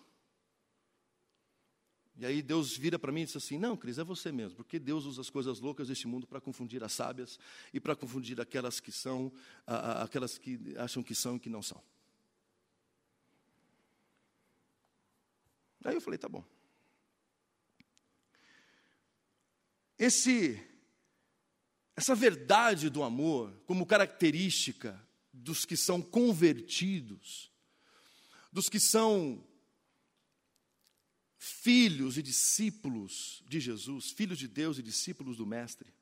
E 2.15 2.27
aí 2.27 2.43
Deus 2.43 2.77
vira 2.77 2.99
para 2.99 3.11
mim 3.11 3.23
e 3.23 3.25
diz 3.25 3.35
assim: 3.35 3.59
Não, 3.59 3.75
Cris, 3.75 3.99
é 3.99 4.05
você 4.05 4.31
mesmo, 4.31 4.57
porque 4.57 4.79
Deus 4.79 5.07
usa 5.07 5.23
as 5.23 5.31
coisas 5.31 5.61
loucas 5.61 5.89
deste 5.89 6.07
mundo 6.07 6.27
para 6.27 6.43
confundir 6.43 6.85
as 6.85 6.93
sábias 6.93 7.39
e 7.73 7.81
para 7.81 7.97
confundir 7.97 8.39
aquelas 8.39 8.81
que 8.81 8.93
são, 8.93 9.33
aquelas 9.67 10.37
que 10.37 10.75
acham 10.77 11.03
que 11.03 11.15
são 11.15 11.37
e 11.37 11.41
que 11.41 11.49
não 11.49 11.63
são. 11.63 11.83
Aí 15.83 15.95
eu 15.95 16.03
falei: 16.03 16.19
Tá 16.19 16.29
bom. 16.29 16.45
Esse, 19.99 20.63
essa 21.97 22.15
verdade 22.15 22.91
do 22.91 23.03
amor, 23.03 23.59
como 23.65 23.87
característica 23.87 25.03
dos 25.35 25.65
que 25.65 25.77
são 25.77 26.01
convertidos, 26.01 27.51
dos 28.53 28.69
que 28.69 28.79
são 28.79 29.45
filhos 31.37 32.17
e 32.17 32.23
discípulos 32.23 33.43
de 33.49 33.59
Jesus, 33.59 34.13
filhos 34.13 34.39
de 34.39 34.47
Deus 34.47 34.79
e 34.79 34.83
discípulos 34.83 35.37
do 35.37 35.45
Mestre. 35.45 35.93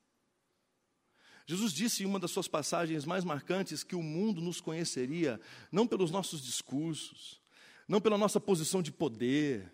Jesus 1.45 1.73
disse 1.73 2.03
em 2.03 2.05
uma 2.05 2.19
das 2.19 2.31
suas 2.31 2.47
passagens 2.47 3.05
mais 3.05 3.25
marcantes 3.25 3.83
que 3.83 3.95
o 3.95 4.03
mundo 4.03 4.39
nos 4.39 4.61
conheceria 4.61 5.41
não 5.71 5.85
pelos 5.85 6.11
nossos 6.11 6.41
discursos, 6.41 7.41
não 7.87 7.99
pela 7.99 8.17
nossa 8.17 8.39
posição 8.39 8.81
de 8.81 8.91
poder, 8.91 9.69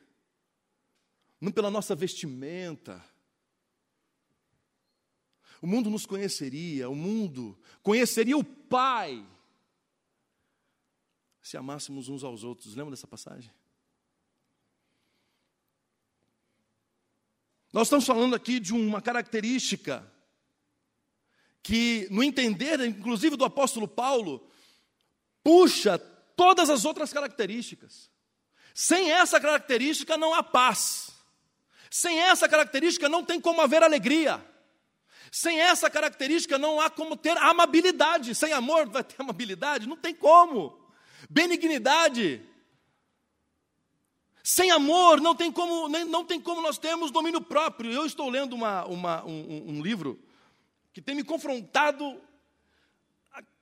não 1.40 1.52
pela 1.52 1.70
nossa 1.70 1.94
vestimenta. 1.94 3.04
O 5.62 5.68
mundo 5.68 5.90
nos 5.90 6.06
conheceria, 6.06 6.90
o 6.90 6.96
mundo 6.96 7.60
conheceria 7.84 8.38
o 8.38 8.44
Pai 8.44 9.24
se 11.50 11.58
amássemos 11.58 12.08
uns 12.10 12.24
aos 12.24 12.44
outros. 12.44 12.76
Lembra 12.76 12.92
dessa 12.92 13.08
passagem? 13.08 13.52
Nós 17.74 17.88
estamos 17.88 18.06
falando 18.06 18.36
aqui 18.36 18.60
de 18.60 18.72
uma 18.72 19.02
característica 19.02 20.08
que, 21.64 22.08
no 22.12 22.22
entender, 22.22 22.80
inclusive 22.82 23.36
do 23.36 23.44
apóstolo 23.44 23.88
Paulo, 23.88 24.48
puxa 25.44 25.98
todas 26.36 26.70
as 26.70 26.86
outras 26.86 27.12
características. 27.12 28.12
Sem 28.72 29.12
essa 29.12 29.40
característica 29.40 30.16
não 30.18 30.36
há 30.36 30.44
paz. 30.44 31.10
Sem 31.90 32.20
essa 32.20 32.48
característica 32.48 33.10
não 33.10 33.26
tem 33.26 33.42
como 33.42 33.60
haver 33.60 33.82
alegria. 33.82 34.40
Sem 35.32 35.60
essa 35.60 35.90
característica 35.90 36.60
não 36.60 36.80
há 36.80 36.92
como 36.92 37.18
ter 37.18 37.36
amabilidade. 37.40 38.36
Sem 38.36 38.54
amor 38.54 38.88
vai 38.88 39.04
ter 39.04 39.20
amabilidade? 39.20 39.88
Não 39.88 39.98
tem 39.98 40.14
como 40.14 40.79
benignidade. 41.28 42.42
Sem 44.44 44.72
amor 44.72 45.20
não 45.20 45.36
tem 45.36 45.52
como, 45.52 45.88
não 45.90 46.26
tem 46.26 46.40
como 46.40 46.62
nós 46.62 46.78
termos 46.78 47.12
domínio 47.12 47.42
próprio. 47.42 47.92
Eu 47.92 48.06
estou 48.06 48.30
lendo 48.30 48.54
uma, 48.54 48.86
uma, 48.86 49.26
um, 49.26 49.78
um 49.78 49.82
livro 49.82 50.20
que 50.94 51.02
tem 51.02 51.16
me 51.16 51.24
confrontado, 51.24 52.22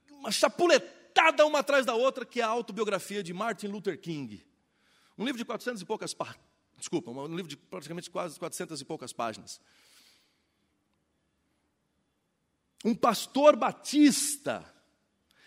uma 0.10 0.32
chapuletada 0.32 0.98
uma 1.46 1.60
atrás 1.60 1.86
da 1.86 1.96
outra, 1.96 2.26
que 2.26 2.40
é 2.40 2.44
a 2.44 2.48
autobiografia 2.48 3.24
de 3.24 3.34
Martin 3.34 3.68
Luther 3.68 4.00
King. 4.00 4.46
Um 5.18 5.26
livro 5.26 5.38
de 5.38 5.46
400 5.46 5.82
e 5.82 5.86
poucas 5.86 6.14
páginas. 6.14 6.46
Desculpa, 6.78 7.10
um 7.10 7.36
livro 7.36 7.48
de 7.48 7.58
praticamente 7.58 8.10
quase 8.10 8.38
400 8.38 8.80
e 8.80 8.86
poucas 8.86 9.12
páginas. 9.12 9.60
Um 12.86 12.94
pastor 12.94 13.56
batista 13.56 14.74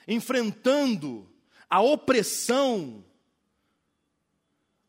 enfrentando 0.09 1.30
a 1.71 1.81
opressão, 1.81 3.05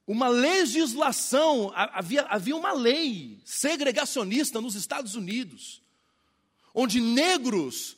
uma 0.08 0.28
legislação, 0.28 1.72
havia, 1.76 2.24
havia 2.24 2.56
uma 2.56 2.74
lei 2.74 3.40
segregacionista 3.46 4.60
nos 4.60 4.74
Estados 4.74 5.14
Unidos, 5.14 5.82
onde 6.74 7.00
negros 7.00 7.96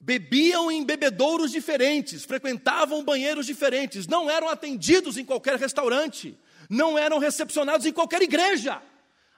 bebiam 0.00 0.70
em 0.70 0.84
bebedouros 0.84 1.52
diferentes, 1.52 2.24
frequentavam 2.24 3.04
banheiros 3.04 3.46
diferentes, 3.46 4.06
não 4.06 4.28
eram 4.28 4.48
atendidos 4.48 5.16
em 5.16 5.24
qualquer 5.24 5.56
restaurante, 5.56 6.36
não 6.68 6.98
eram 6.98 7.18
recepcionados 7.18 7.86
em 7.86 7.92
qualquer 7.92 8.20
igreja. 8.20 8.82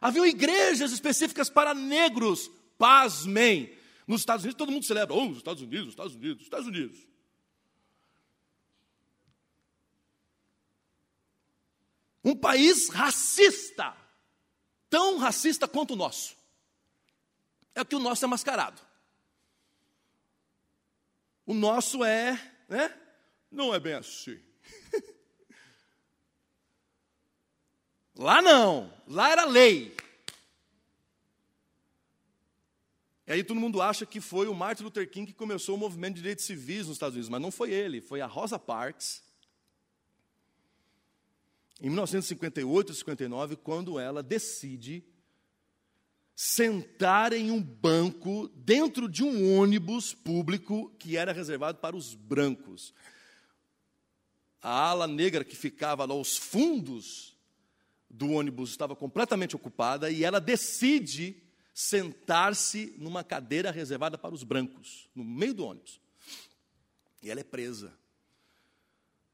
Havia 0.00 0.26
igrejas 0.26 0.90
específicas 0.90 1.50
para 1.50 1.74
negros, 1.74 2.50
pasmem. 2.79 3.72
Nos 4.07 4.22
Estados 4.22 4.44
Unidos 4.44 4.59
todo 4.59 4.72
mundo 4.72 4.85
celebra, 4.85 5.14
oh, 5.14 5.29
os 5.29 5.37
Estados 5.37 5.62
Unidos, 5.62 5.88
os 5.88 5.92
Estados 5.92 6.14
Unidos, 6.14 6.38
os 6.38 6.46
Estados 6.46 6.66
Unidos. 6.66 7.15
Um 12.27 12.35
país 12.35 12.89
racista, 12.89 13.97
tão 14.91 15.17
racista 15.17 15.69
quanto 15.69 15.93
o 15.93 15.97
nosso. 15.97 16.37
É 17.73 17.85
que 17.85 17.95
o 17.95 18.01
nosso 18.01 18.25
é 18.25 18.29
mascarado. 18.29 18.83
O 21.47 21.55
nosso 21.55 22.03
é, 22.05 22.33
né? 22.69 22.93
Não 23.49 23.73
é 23.73 23.79
bem 23.79 23.95
assim. 23.95 24.43
Lá 28.17 28.43
não, 28.43 28.93
lá 29.07 29.31
era 29.31 29.45
lei. 29.45 29.95
E 33.27 33.33
aí 33.33 33.45
todo 33.45 33.61
mundo 33.61 33.83
acha 33.83 34.07
que 34.07 34.21
foi 34.21 34.49
o 34.49 34.55
Martin 34.55 34.85
Luther 34.85 35.09
King 35.09 35.31
que 35.31 35.39
começou 35.39 35.75
o 35.75 35.79
movimento 35.79 36.15
de 36.15 36.23
direitos 36.23 36.47
civis 36.47 36.87
nos 36.87 36.97
Estados 36.97 37.15
Unidos, 37.15 37.29
mas 37.29 37.43
não 37.43 37.53
foi 37.53 37.73
ele, 37.73 38.01
foi 38.01 38.21
a 38.23 38.27
Rosa 38.27 38.59
Parks, 38.59 39.23
em 41.81 41.89
1958 41.89 42.93
e 42.93 42.95
59, 42.95 43.57
quando 43.57 43.99
ela 43.99 44.23
decide 44.23 45.05
sentar 46.35 47.33
em 47.33 47.51
um 47.51 47.62
banco 47.62 48.49
dentro 48.49 49.09
de 49.09 49.23
um 49.23 49.59
ônibus 49.59 50.12
público 50.12 50.91
que 50.99 51.17
era 51.17 51.33
reservado 51.33 51.79
para 51.79 51.97
os 51.97 52.15
brancos. 52.15 52.95
A 54.62 54.89
ala 54.91 55.07
negra 55.07 55.45
que 55.45 55.57
ficava 55.57 56.07
aos 56.07 56.37
fundos 56.37 57.37
do 58.11 58.31
ônibus 58.33 58.71
estava 58.71 58.97
completamente 58.97 59.57
ocupada 59.57 60.11
e 60.11 60.25
ela 60.25 60.41
decide 60.41 61.43
sentar-se 61.73 62.95
numa 62.99 63.23
cadeira 63.23 63.71
reservada 63.71 64.17
para 64.17 64.35
os 64.35 64.43
brancos, 64.43 65.09
no 65.15 65.23
meio 65.25 65.55
do 65.55 65.65
ônibus. 65.65 66.01
E 67.23 67.31
ela 67.31 67.41
é 67.41 67.45
presa 67.45 67.93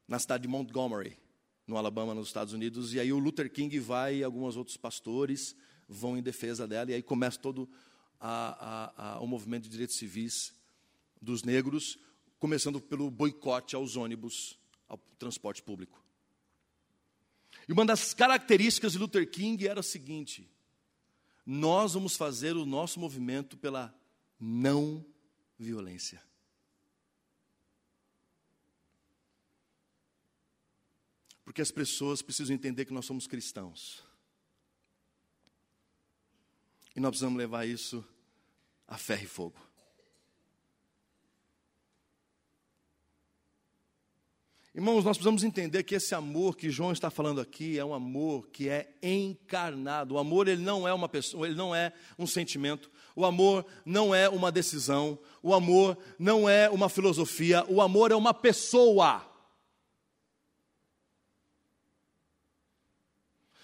na 0.07 0.19
cidade 0.19 0.43
de 0.43 0.49
Montgomery 0.49 1.22
no 1.73 1.79
Alabama, 1.79 2.13
nos 2.13 2.27
Estados 2.27 2.53
Unidos, 2.53 2.93
e 2.93 2.99
aí 2.99 3.11
o 3.11 3.17
Luther 3.17 3.51
King 3.51 3.79
vai 3.79 4.17
e 4.17 4.23
alguns 4.23 4.55
outros 4.55 4.77
pastores 4.77 5.55
vão 5.89 6.15
em 6.15 6.21
defesa 6.21 6.67
dela, 6.67 6.91
e 6.91 6.93
aí 6.93 7.01
começa 7.01 7.39
todo 7.39 7.67
a, 8.19 8.93
a, 8.95 9.13
a, 9.15 9.19
o 9.19 9.27
movimento 9.27 9.63
de 9.63 9.69
direitos 9.69 9.97
civis 9.97 10.53
dos 11.19 11.43
negros, 11.43 11.97
começando 12.37 12.79
pelo 12.79 13.09
boicote 13.09 13.75
aos 13.75 13.95
ônibus, 13.95 14.57
ao 14.87 14.99
transporte 15.17 15.63
público. 15.63 16.03
E 17.67 17.73
uma 17.73 17.85
das 17.85 18.13
características 18.13 18.91
de 18.91 18.99
Luther 18.99 19.27
King 19.29 19.67
era 19.67 19.79
a 19.79 19.83
seguinte: 19.83 20.47
nós 21.43 21.95
vamos 21.95 22.15
fazer 22.15 22.55
o 22.55 22.65
nosso 22.65 22.99
movimento 22.99 23.57
pela 23.57 23.93
não 24.39 25.03
violência. 25.57 26.21
Porque 31.53 31.61
as 31.61 31.69
pessoas 31.69 32.23
precisam 32.23 32.55
entender 32.55 32.83
que 32.83 32.91
nós 32.91 33.05
somos 33.05 33.27
cristãos. 33.27 34.03
E 36.95 36.99
nós 36.99 37.11
precisamos 37.11 37.37
levar 37.37 37.67
isso 37.67 38.03
a 38.87 38.97
ferro 38.97 39.23
e 39.23 39.27
fogo. 39.27 39.59
Irmãos, 44.73 45.05
nós 45.05 45.15
precisamos 45.15 45.43
entender 45.43 45.83
que 45.83 45.93
esse 45.93 46.15
amor 46.15 46.57
que 46.57 46.71
João 46.71 46.91
está 46.91 47.11
falando 47.11 47.39
aqui 47.39 47.77
é 47.77 47.85
um 47.85 47.93
amor 47.93 48.47
que 48.47 48.67
é 48.67 48.91
encarnado. 49.03 50.15
O 50.15 50.17
amor 50.17 50.47
ele 50.47 50.63
não 50.63 50.87
é 50.87 50.93
uma 50.93 51.07
pessoa, 51.07 51.45
ele 51.45 51.55
não 51.55 51.75
é 51.75 51.93
um 52.17 52.25
sentimento. 52.25 52.89
O 53.15 53.25
amor 53.25 53.63
não 53.85 54.15
é 54.15 54.27
uma 54.27 54.51
decisão. 54.51 55.19
O 55.43 55.53
amor 55.53 55.99
não 56.17 56.49
é 56.49 56.67
uma 56.67 56.89
filosofia. 56.89 57.63
O 57.69 57.79
amor 57.79 58.11
é 58.11 58.15
uma 58.15 58.33
pessoa. 58.33 59.32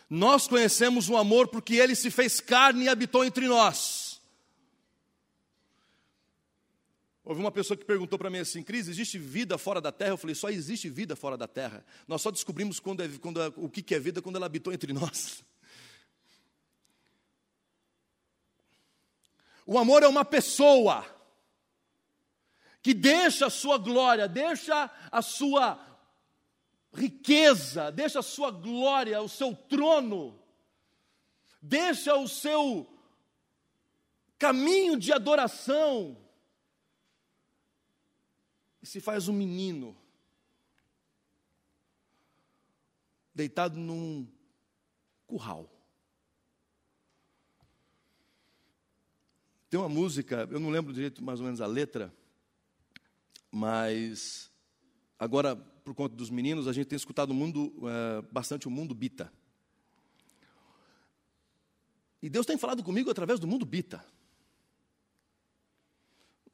Nós 0.09 0.47
conhecemos 0.47 1.07
o 1.07 1.15
amor 1.15 1.49
porque 1.49 1.75
ele 1.75 1.95
se 1.95 2.09
fez 2.09 2.39
carne 2.39 2.85
e 2.85 2.89
habitou 2.89 3.23
entre 3.23 3.47
nós. 3.47 4.19
Houve 7.23 7.41
uma 7.41 7.51
pessoa 7.51 7.77
que 7.77 7.85
perguntou 7.85 8.17
para 8.17 8.27
mim 8.27 8.39
assim, 8.39 8.63
Cris, 8.63 8.87
existe 8.87 9.19
vida 9.19 9.55
fora 9.55 9.79
da 9.79 9.91
terra? 9.91 10.13
Eu 10.13 10.17
falei, 10.17 10.33
só 10.33 10.49
existe 10.49 10.89
vida 10.89 11.15
fora 11.15 11.37
da 11.37 11.47
terra. 11.47 11.85
Nós 12.07 12.23
só 12.23 12.31
descobrimos 12.31 12.79
quando 12.79 13.03
é, 13.03 13.07
quando 13.19 13.39
é, 13.39 13.53
o 13.55 13.69
que 13.69 13.93
é 13.93 13.99
vida 13.99 14.19
quando 14.19 14.37
ela 14.37 14.47
habitou 14.47 14.73
entre 14.73 14.91
nós. 14.93 15.43
O 19.71 19.77
amor 19.77 20.01
é 20.01 20.07
uma 20.07 20.25
pessoa 20.25 21.05
que 22.81 22.91
deixa 22.91 23.45
a 23.45 23.49
sua 23.51 23.77
glória, 23.77 24.27
deixa 24.27 24.89
a 25.11 25.21
sua 25.21 25.79
riqueza, 26.93 27.91
deixa 27.91 28.19
a 28.19 28.23
sua 28.23 28.51
glória, 28.51 29.21
o 29.21 29.29
seu 29.29 29.55
trono, 29.55 30.39
deixa 31.61 32.15
o 32.15 32.27
seu 32.27 32.87
caminho 34.37 34.97
de 34.97 35.11
adoração 35.11 36.17
e 38.81 38.85
se 38.85 39.01
faz 39.01 39.27
um 39.27 39.33
menino 39.33 39.95
deitado 43.35 43.77
num 43.77 44.27
curral. 45.27 45.69
Tem 49.69 49.79
uma 49.79 49.87
música, 49.87 50.47
eu 50.49 50.59
não 50.59 50.71
lembro 50.71 50.91
direito 50.91 51.23
mais 51.23 51.39
ou 51.39 51.45
menos 51.45 51.61
a 51.61 51.67
letra, 51.67 52.11
mas 53.51 54.51
agora, 55.17 55.55
por 55.89 55.95
conta 55.95 56.15
dos 56.15 56.29
meninos, 56.29 56.67
a 56.67 56.71
gente 56.71 56.85
tem 56.85 56.95
escutado 56.95 57.33
mundo, 57.33 57.73
é, 57.89 58.21
bastante 58.31 58.67
o 58.67 58.71
mundo 58.71 58.93
bita. 58.93 59.33
E 62.21 62.29
Deus 62.29 62.45
tem 62.45 62.59
falado 62.59 62.83
comigo 62.83 63.09
através 63.09 63.39
do 63.39 63.47
mundo 63.47 63.65
bita. 63.65 64.05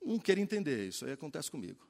Não 0.01 0.17
quero 0.19 0.39
entender, 0.39 0.87
isso 0.87 1.05
aí 1.05 1.11
acontece 1.11 1.51
comigo. 1.51 1.85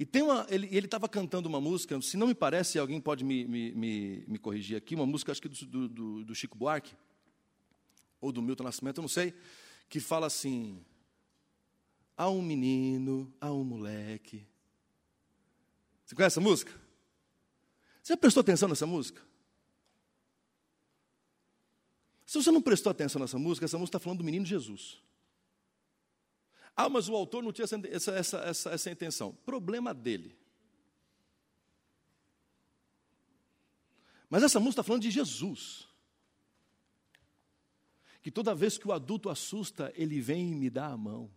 E 0.00 0.04
tem 0.04 0.20
uma, 0.20 0.44
ele 0.50 0.78
estava 0.78 1.08
cantando 1.08 1.48
uma 1.48 1.60
música, 1.60 2.00
se 2.02 2.16
não 2.16 2.26
me 2.26 2.34
parece, 2.34 2.76
alguém 2.76 3.00
pode 3.00 3.22
me, 3.22 3.46
me, 3.46 3.72
me, 3.72 4.24
me 4.26 4.38
corrigir 4.38 4.76
aqui, 4.76 4.96
uma 4.96 5.06
música 5.06 5.30
acho 5.30 5.40
que 5.40 5.48
do, 5.48 5.88
do, 5.88 6.24
do, 6.24 6.34
Chico 6.34 6.58
Buarque, 6.58 6.96
ou 8.20 8.32
do 8.32 8.42
Milton 8.42 8.64
Nascimento, 8.64 8.98
eu 8.98 9.02
não 9.02 9.08
sei, 9.08 9.32
que 9.88 10.00
fala 10.00 10.26
assim: 10.26 10.84
há 12.16 12.28
um 12.28 12.42
menino, 12.42 13.32
há 13.40 13.52
um 13.52 13.62
moleque. 13.62 14.44
Você 16.06 16.14
conhece 16.14 16.34
essa 16.34 16.40
música? 16.40 16.72
Você 18.00 18.12
já 18.12 18.16
prestou 18.16 18.40
atenção 18.40 18.68
nessa 18.68 18.86
música? 18.86 19.20
Se 22.24 22.40
você 22.42 22.50
não 22.52 22.62
prestou 22.62 22.90
atenção 22.90 23.20
nessa 23.20 23.38
música, 23.38 23.64
essa 23.64 23.76
música 23.76 23.98
está 23.98 24.04
falando 24.04 24.18
do 24.18 24.24
menino 24.24 24.46
Jesus. 24.46 25.02
Ah, 26.76 26.88
mas 26.88 27.08
o 27.08 27.16
autor 27.16 27.42
não 27.42 27.52
tinha 27.52 27.64
essa, 27.64 28.12
essa, 28.12 28.38
essa, 28.38 28.70
essa 28.70 28.90
intenção. 28.90 29.32
Problema 29.44 29.92
dele. 29.92 30.36
Mas 34.30 34.44
essa 34.44 34.60
música 34.60 34.80
está 34.80 34.82
falando 34.84 35.02
de 35.02 35.10
Jesus. 35.10 35.88
Que 38.22 38.30
toda 38.30 38.54
vez 38.54 38.78
que 38.78 38.86
o 38.86 38.92
adulto 38.92 39.28
assusta, 39.28 39.92
ele 39.96 40.20
vem 40.20 40.52
e 40.52 40.54
me 40.54 40.70
dá 40.70 40.86
a 40.86 40.96
mão. 40.96 41.30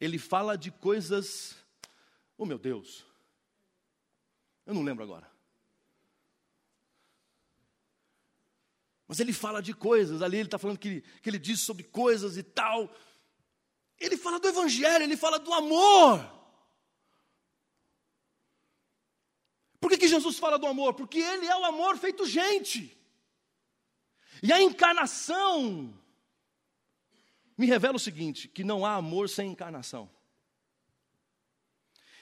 Ele 0.00 0.18
fala 0.18 0.56
de 0.56 0.70
coisas, 0.70 1.56
oh 2.36 2.46
meu 2.46 2.58
Deus, 2.58 3.04
eu 4.64 4.74
não 4.74 4.82
lembro 4.82 5.02
agora. 5.02 5.30
Mas 9.08 9.18
ele 9.20 9.32
fala 9.32 9.62
de 9.62 9.72
coisas, 9.72 10.20
ali 10.20 10.36
ele 10.36 10.46
está 10.46 10.58
falando 10.58 10.78
que, 10.78 11.00
que 11.00 11.30
ele 11.30 11.38
diz 11.38 11.62
sobre 11.62 11.82
coisas 11.82 12.36
e 12.36 12.42
tal. 12.42 12.94
Ele 13.98 14.16
fala 14.16 14.38
do 14.38 14.48
Evangelho, 14.48 15.02
ele 15.02 15.16
fala 15.16 15.38
do 15.38 15.52
amor. 15.52 16.38
Por 19.80 19.90
que, 19.90 19.98
que 19.98 20.08
Jesus 20.08 20.38
fala 20.38 20.58
do 20.58 20.66
amor? 20.66 20.94
Porque 20.94 21.18
ele 21.18 21.46
é 21.46 21.56
o 21.56 21.64
amor 21.64 21.96
feito 21.96 22.26
gente. 22.26 22.94
E 24.42 24.52
a 24.52 24.60
encarnação 24.60 25.98
me 27.58 27.66
revela 27.66 27.96
o 27.96 28.00
seguinte: 28.00 28.46
que 28.46 28.62
não 28.62 28.86
há 28.86 28.94
amor 28.94 29.28
sem 29.28 29.50
encarnação. 29.50 30.08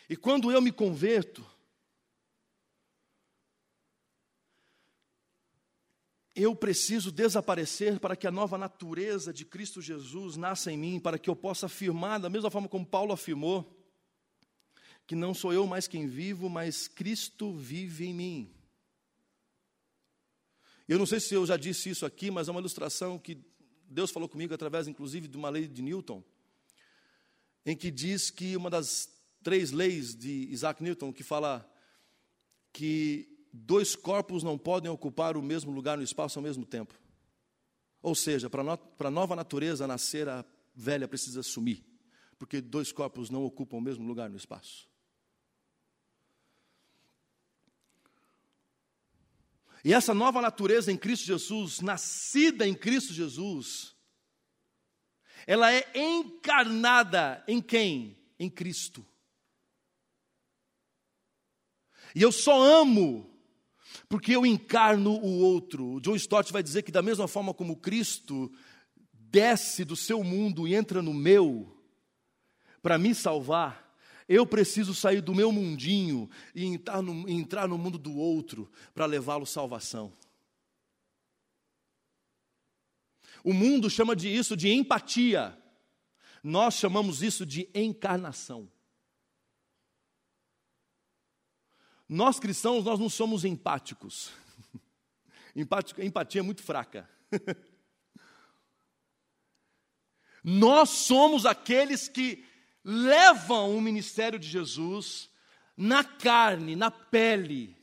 E 0.08 0.16
quando 0.16 0.50
eu 0.50 0.62
me 0.62 0.72
converto, 0.72 1.44
eu 6.34 6.54
preciso 6.54 7.10
desaparecer 7.12 7.98
para 7.98 8.16
que 8.16 8.26
a 8.26 8.30
nova 8.30 8.56
natureza 8.56 9.32
de 9.32 9.44
Cristo 9.44 9.82
Jesus 9.82 10.36
nasça 10.36 10.72
em 10.72 10.78
mim, 10.78 11.00
para 11.00 11.18
que 11.18 11.28
eu 11.28 11.36
possa 11.36 11.66
afirmar, 11.66 12.20
da 12.20 12.30
mesma 12.30 12.50
forma 12.50 12.68
como 12.68 12.86
Paulo 12.86 13.12
afirmou, 13.12 13.76
que 15.06 15.14
não 15.14 15.34
sou 15.34 15.52
eu 15.52 15.66
mais 15.66 15.88
quem 15.88 16.06
vivo, 16.06 16.48
mas 16.48 16.88
Cristo 16.88 17.52
vive 17.54 18.06
em 18.06 18.14
mim. 18.14 18.54
Eu 20.88 20.98
não 20.98 21.06
sei 21.06 21.18
se 21.18 21.34
eu 21.34 21.44
já 21.44 21.56
disse 21.56 21.90
isso 21.90 22.06
aqui, 22.06 22.30
mas 22.30 22.46
é 22.46 22.50
uma 22.52 22.60
ilustração 22.60 23.18
que 23.18 23.44
Deus 23.88 24.10
falou 24.10 24.28
comigo 24.28 24.52
através, 24.52 24.88
inclusive, 24.88 25.28
de 25.28 25.36
uma 25.36 25.48
lei 25.48 25.66
de 25.66 25.82
Newton, 25.82 26.22
em 27.64 27.76
que 27.76 27.90
diz 27.90 28.30
que 28.30 28.56
uma 28.56 28.70
das 28.70 29.08
três 29.42 29.70
leis 29.70 30.14
de 30.14 30.48
Isaac 30.50 30.82
Newton, 30.82 31.12
que 31.12 31.22
fala 31.22 31.68
que 32.72 33.28
dois 33.52 33.96
corpos 33.96 34.42
não 34.42 34.58
podem 34.58 34.90
ocupar 34.90 35.36
o 35.36 35.42
mesmo 35.42 35.70
lugar 35.72 35.96
no 35.96 36.04
espaço 36.04 36.38
ao 36.38 36.42
mesmo 36.42 36.66
tempo. 36.66 36.94
Ou 38.02 38.14
seja, 38.14 38.50
para 38.50 38.62
a 38.98 39.10
nova 39.10 39.34
natureza 39.34 39.86
nascer, 39.86 40.28
a 40.28 40.44
velha 40.74 41.08
precisa 41.08 41.42
sumir, 41.42 41.84
porque 42.38 42.60
dois 42.60 42.92
corpos 42.92 43.30
não 43.30 43.44
ocupam 43.44 43.78
o 43.78 43.80
mesmo 43.80 44.06
lugar 44.06 44.28
no 44.28 44.36
espaço. 44.36 44.88
E 49.86 49.94
essa 49.94 50.12
nova 50.12 50.42
natureza 50.42 50.90
em 50.90 50.96
Cristo 50.96 51.26
Jesus, 51.26 51.80
nascida 51.80 52.66
em 52.66 52.74
Cristo 52.74 53.12
Jesus, 53.12 53.94
ela 55.46 55.72
é 55.72 55.88
encarnada 55.94 57.44
em 57.46 57.62
quem? 57.62 58.18
Em 58.36 58.50
Cristo. 58.50 59.06
E 62.16 62.20
eu 62.20 62.32
só 62.32 62.60
amo 62.60 63.32
porque 64.08 64.34
eu 64.34 64.44
encarno 64.44 65.12
o 65.12 65.38
outro. 65.38 65.92
O 65.92 66.00
John 66.00 66.16
Stott 66.16 66.52
vai 66.52 66.64
dizer 66.64 66.82
que, 66.82 66.90
da 66.90 67.00
mesma 67.00 67.28
forma 67.28 67.54
como 67.54 67.76
Cristo 67.76 68.52
desce 69.12 69.84
do 69.84 69.94
seu 69.94 70.24
mundo 70.24 70.66
e 70.66 70.74
entra 70.74 71.00
no 71.00 71.14
meu, 71.14 71.80
para 72.82 72.98
me 72.98 73.14
salvar, 73.14 73.85
eu 74.28 74.46
preciso 74.46 74.94
sair 74.94 75.20
do 75.20 75.34
meu 75.34 75.52
mundinho 75.52 76.28
e 76.54 76.64
entrar 76.64 77.00
no, 77.00 77.28
entrar 77.28 77.68
no 77.68 77.78
mundo 77.78 77.96
do 77.96 78.16
outro 78.16 78.70
para 78.92 79.06
levá-lo 79.06 79.46
salvação. 79.46 80.12
O 83.44 83.52
mundo 83.52 83.88
chama 83.88 84.16
de 84.16 84.28
isso 84.28 84.56
de 84.56 84.68
empatia. 84.68 85.56
Nós 86.42 86.74
chamamos 86.74 87.22
isso 87.22 87.46
de 87.46 87.68
encarnação. 87.72 88.68
Nós 92.08 92.40
cristãos, 92.40 92.84
nós 92.84 92.98
não 92.98 93.08
somos 93.08 93.44
empáticos. 93.44 94.30
Empatia 95.54 96.40
é 96.40 96.42
muito 96.42 96.62
fraca. 96.62 97.08
Nós 100.48 100.90
somos 100.90 101.44
aqueles 101.44 102.08
que 102.08 102.45
levam 102.88 103.76
o 103.76 103.80
ministério 103.80 104.38
de 104.38 104.46
Jesus 104.46 105.28
na 105.76 106.04
carne, 106.04 106.76
na 106.76 106.88
pele. 106.88 107.76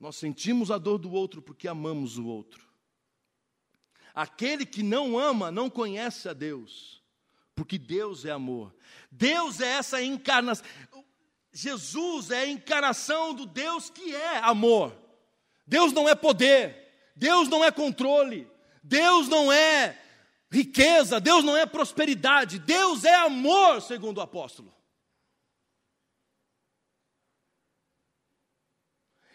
Nós 0.00 0.16
sentimos 0.16 0.70
a 0.70 0.78
dor 0.78 0.96
do 0.96 1.12
outro 1.12 1.42
porque 1.42 1.68
amamos 1.68 2.16
o 2.16 2.26
outro. 2.26 2.66
Aquele 4.14 4.64
que 4.64 4.82
não 4.82 5.18
ama 5.18 5.50
não 5.50 5.68
conhece 5.68 6.26
a 6.26 6.32
Deus, 6.32 7.02
porque 7.54 7.76
Deus 7.76 8.24
é 8.24 8.30
amor. 8.30 8.74
Deus 9.12 9.60
é 9.60 9.68
essa 9.68 10.02
encarnação. 10.02 10.64
Jesus 11.52 12.30
é 12.30 12.40
a 12.40 12.48
encarnação 12.48 13.34
do 13.34 13.44
Deus 13.44 13.90
que 13.90 14.14
é 14.14 14.38
amor. 14.38 14.96
Deus 15.66 15.92
não 15.92 16.08
é 16.08 16.14
poder, 16.14 17.12
Deus 17.14 17.46
não 17.46 17.62
é 17.62 17.70
controle, 17.70 18.50
Deus 18.82 19.28
não 19.28 19.52
é 19.52 20.07
riqueza, 20.50 21.20
Deus 21.20 21.44
não 21.44 21.56
é 21.56 21.66
prosperidade, 21.66 22.58
Deus 22.58 23.04
é 23.04 23.14
amor, 23.14 23.82
segundo 23.82 24.18
o 24.18 24.22
apóstolo. 24.22 24.74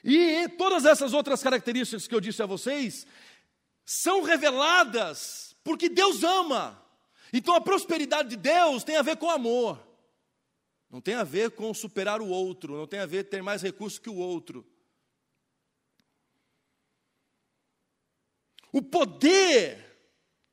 E 0.03 0.49
todas 0.57 0.85
essas 0.85 1.13
outras 1.13 1.41
características 1.41 2.07
que 2.07 2.13
eu 2.13 2.19
disse 2.19 2.41
a 2.43 2.45
vocês 2.45 3.07
são 3.85 4.21
reveladas 4.21 5.55
porque 5.63 5.87
Deus 5.87 6.23
ama. 6.23 6.79
Então 7.31 7.55
a 7.55 7.61
prosperidade 7.61 8.29
de 8.29 8.35
Deus 8.35 8.83
tem 8.83 8.97
a 8.97 9.01
ver 9.01 9.17
com 9.17 9.29
amor. 9.29 9.81
Não 10.89 11.01
tem 11.01 11.15
a 11.15 11.23
ver 11.23 11.51
com 11.51 11.73
superar 11.73 12.21
o 12.21 12.27
outro, 12.27 12.77
não 12.77 12.85
tem 12.85 12.99
a 12.99 13.05
ver 13.05 13.23
ter 13.23 13.41
mais 13.41 13.61
recursos 13.61 13.97
que 13.97 14.09
o 14.09 14.17
outro. 14.17 14.63
O 18.71 18.81
poder, 18.81 19.92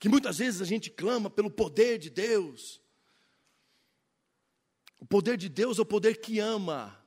que 0.01 0.09
muitas 0.09 0.39
vezes 0.39 0.63
a 0.63 0.65
gente 0.65 0.89
clama 0.89 1.29
pelo 1.29 1.51
poder 1.51 1.99
de 1.99 2.09
Deus. 2.09 2.81
O 4.97 5.05
poder 5.05 5.37
de 5.37 5.47
Deus 5.47 5.77
é 5.77 5.83
o 5.83 5.85
poder 5.85 6.19
que 6.19 6.39
ama. 6.39 6.99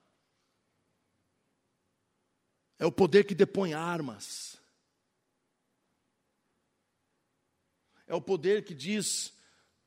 É 2.78 2.86
o 2.86 2.92
poder 2.92 3.24
que 3.24 3.34
depõe 3.34 3.74
armas. 3.74 4.56
É 8.06 8.14
o 8.14 8.22
poder 8.22 8.64
que 8.64 8.72
diz, 8.72 9.36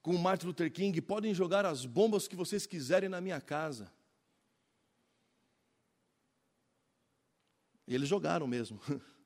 com 0.01 0.17
Martin 0.17 0.47
Luther 0.47 0.69
King: 0.69 1.01
podem 1.01 1.33
jogar 1.33 1.65
as 1.65 1.85
bombas 1.85 2.27
que 2.27 2.35
vocês 2.35 2.65
quiserem 2.65 3.07
na 3.07 3.21
minha 3.21 3.39
casa. 3.39 3.89
E 7.87 7.95
eles 7.95 8.09
jogaram 8.09 8.45
mesmo. 8.47 8.81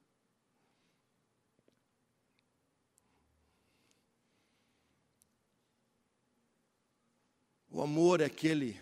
O 7.81 7.83
amor 7.83 8.21
é 8.21 8.25
aquele 8.25 8.79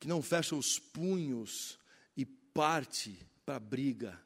que 0.00 0.08
não 0.08 0.20
fecha 0.20 0.56
os 0.56 0.76
punhos 0.76 1.78
parte 2.52 3.16
para 3.46 3.54
a 3.54 3.60
briga 3.60 4.20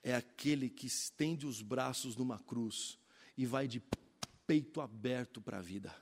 é 0.00 0.14
aquele 0.14 0.70
que 0.70 0.86
estende 0.86 1.44
os 1.44 1.60
braços 1.60 2.14
numa 2.14 2.38
cruz 2.38 2.96
e 3.36 3.44
vai 3.44 3.66
de 3.66 3.82
peito 4.46 4.80
aberto 4.80 5.40
para 5.40 5.58
a 5.58 5.60
vida. 5.60 5.92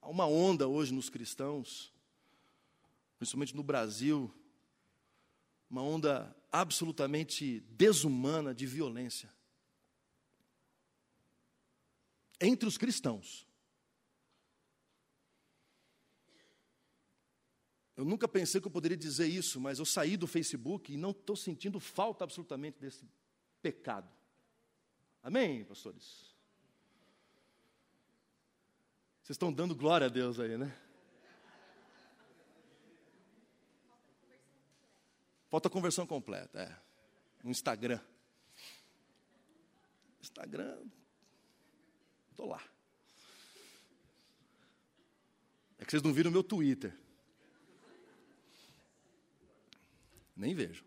Há 0.00 0.08
uma 0.08 0.24
onda 0.24 0.66
hoje 0.66 0.94
nos 0.94 1.10
cristãos, 1.10 1.92
principalmente 3.18 3.54
no 3.54 3.62
Brasil, 3.62 4.32
uma 5.68 5.82
onda 5.82 6.34
absolutamente 6.50 7.60
desumana 7.68 8.54
de 8.54 8.64
violência. 8.64 9.28
Entre 12.40 12.68
os 12.68 12.78
cristãos. 12.78 13.46
Eu 18.00 18.04
nunca 18.04 18.26
pensei 18.26 18.60
que 18.60 18.66
eu 18.66 18.70
poderia 18.70 18.96
dizer 18.96 19.26
isso, 19.26 19.60
mas 19.60 19.78
eu 19.78 19.84
saí 19.84 20.16
do 20.16 20.26
Facebook 20.26 20.90
e 20.90 20.96
não 20.96 21.10
estou 21.10 21.36
sentindo 21.36 21.78
falta 21.78 22.24
absolutamente 22.24 22.80
desse 22.80 23.06
pecado. 23.60 24.10
Amém, 25.22 25.64
pastores? 25.64 26.34
Vocês 29.22 29.34
estão 29.34 29.52
dando 29.52 29.76
glória 29.76 30.06
a 30.06 30.10
Deus 30.10 30.40
aí, 30.40 30.56
né? 30.56 30.74
Falta 35.50 35.68
a 35.68 35.70
conversão 35.70 36.06
completa, 36.06 36.58
é. 36.58 37.44
No 37.44 37.50
Instagram. 37.50 38.00
Instagram, 40.22 40.86
estou 42.40 42.48
lá. 42.48 42.62
É 45.78 45.84
que 45.84 45.90
vocês 45.90 46.02
não 46.02 46.12
viram 46.12 46.30
o 46.30 46.32
meu 46.32 46.42
Twitter. 46.42 46.96
Nem 50.34 50.54
vejo. 50.54 50.84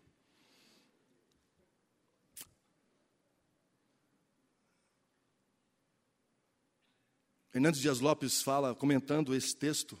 Hernandes 7.52 7.80
Dias 7.80 8.00
Lopes 8.00 8.42
fala, 8.42 8.74
comentando 8.74 9.32
esse 9.32 9.54
texto, 9.56 9.96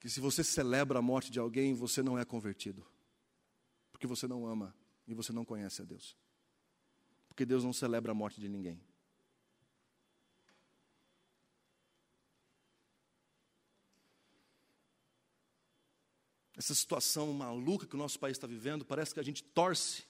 que 0.00 0.08
se 0.08 0.20
você 0.20 0.42
celebra 0.42 1.00
a 1.00 1.02
morte 1.02 1.30
de 1.30 1.38
alguém, 1.38 1.74
você 1.74 2.02
não 2.02 2.18
é 2.18 2.24
convertido. 2.24 2.86
Porque 3.92 4.06
você 4.06 4.26
não 4.26 4.46
ama 4.46 4.74
e 5.06 5.12
você 5.12 5.34
não 5.34 5.44
conhece 5.44 5.82
a 5.82 5.84
Deus. 5.84 6.16
Porque 7.28 7.44
Deus 7.44 7.62
não 7.62 7.74
celebra 7.74 8.12
a 8.12 8.14
morte 8.14 8.40
de 8.40 8.48
ninguém. 8.48 8.80
Essa 16.56 16.74
situação 16.74 17.32
maluca 17.32 17.86
que 17.86 17.94
o 17.94 17.98
nosso 17.98 18.18
país 18.18 18.36
está 18.36 18.46
vivendo, 18.46 18.84
parece 18.84 19.12
que 19.12 19.20
a 19.20 19.22
gente 19.22 19.42
torce. 19.42 20.04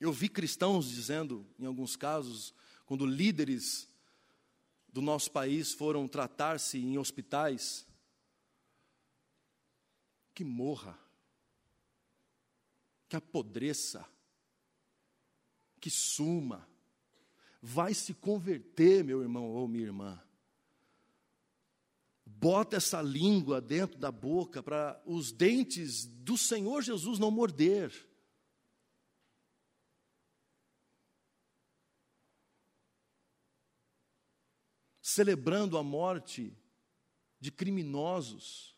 Eu 0.00 0.12
vi 0.12 0.28
cristãos 0.28 0.90
dizendo, 0.90 1.46
em 1.58 1.66
alguns 1.66 1.94
casos, 1.94 2.52
quando 2.84 3.06
líderes 3.06 3.88
do 4.88 5.00
nosso 5.00 5.30
país 5.30 5.72
foram 5.72 6.08
tratar-se 6.08 6.78
em 6.78 6.98
hospitais, 6.98 7.86
que 10.34 10.42
morra, 10.42 10.98
que 13.08 13.14
apodreça, 13.14 14.04
que 15.80 15.90
suma, 15.90 16.68
vai 17.62 17.94
se 17.94 18.14
converter, 18.14 19.04
meu 19.04 19.22
irmão 19.22 19.44
ou 19.44 19.68
minha 19.68 19.84
irmã. 19.84 20.20
Bota 22.26 22.76
essa 22.76 23.02
língua 23.02 23.60
dentro 23.60 23.98
da 23.98 24.10
boca 24.10 24.62
para 24.62 25.00
os 25.04 25.30
dentes 25.30 26.06
do 26.06 26.38
Senhor 26.38 26.82
Jesus 26.82 27.18
não 27.18 27.30
morder. 27.30 27.92
Celebrando 35.00 35.76
a 35.76 35.82
morte 35.82 36.56
de 37.38 37.52
criminosos. 37.52 38.74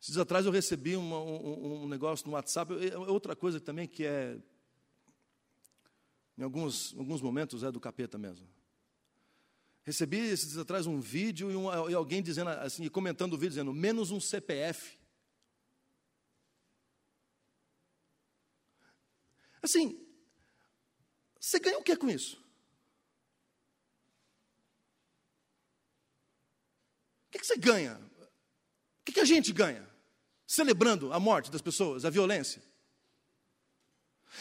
Esses 0.00 0.18
atrás 0.18 0.46
eu 0.46 0.52
recebi 0.52 0.96
um, 0.96 1.82
um, 1.82 1.88
negócio 1.88 2.26
no 2.26 2.34
WhatsApp, 2.34 2.72
outra 3.08 3.34
coisa 3.34 3.58
também 3.58 3.88
que 3.88 4.04
é, 4.04 4.38
em 6.38 6.42
alguns, 6.42 6.94
alguns 6.96 7.20
momentos, 7.20 7.64
é 7.64 7.72
do 7.72 7.80
capeta 7.80 8.16
mesmo. 8.16 8.55
Recebi 9.86 10.18
esses 10.18 10.48
dias 10.48 10.58
atrás 10.58 10.84
um 10.84 11.00
vídeo 11.00 11.48
e, 11.48 11.54
um, 11.54 11.88
e 11.88 11.94
alguém 11.94 12.20
dizendo 12.20 12.50
assim, 12.50 12.88
comentando 12.88 13.34
o 13.34 13.36
vídeo, 13.36 13.50
dizendo, 13.50 13.72
menos 13.72 14.10
um 14.10 14.18
CPF. 14.18 14.98
Assim, 19.62 20.04
você 21.38 21.60
ganha 21.60 21.78
o 21.78 21.84
que 21.84 21.94
com 21.94 22.10
isso? 22.10 22.36
O 27.28 27.38
que, 27.38 27.44
você 27.44 27.56
ganha? 27.56 27.94
O 27.94 29.04
que, 29.04 29.12
que 29.12 29.20
a 29.20 29.24
gente 29.24 29.52
ganha? 29.52 29.88
Celebrando 30.48 31.12
a 31.12 31.20
morte 31.20 31.48
das 31.48 31.62
pessoas, 31.62 32.04
a 32.04 32.10
violência. 32.10 32.60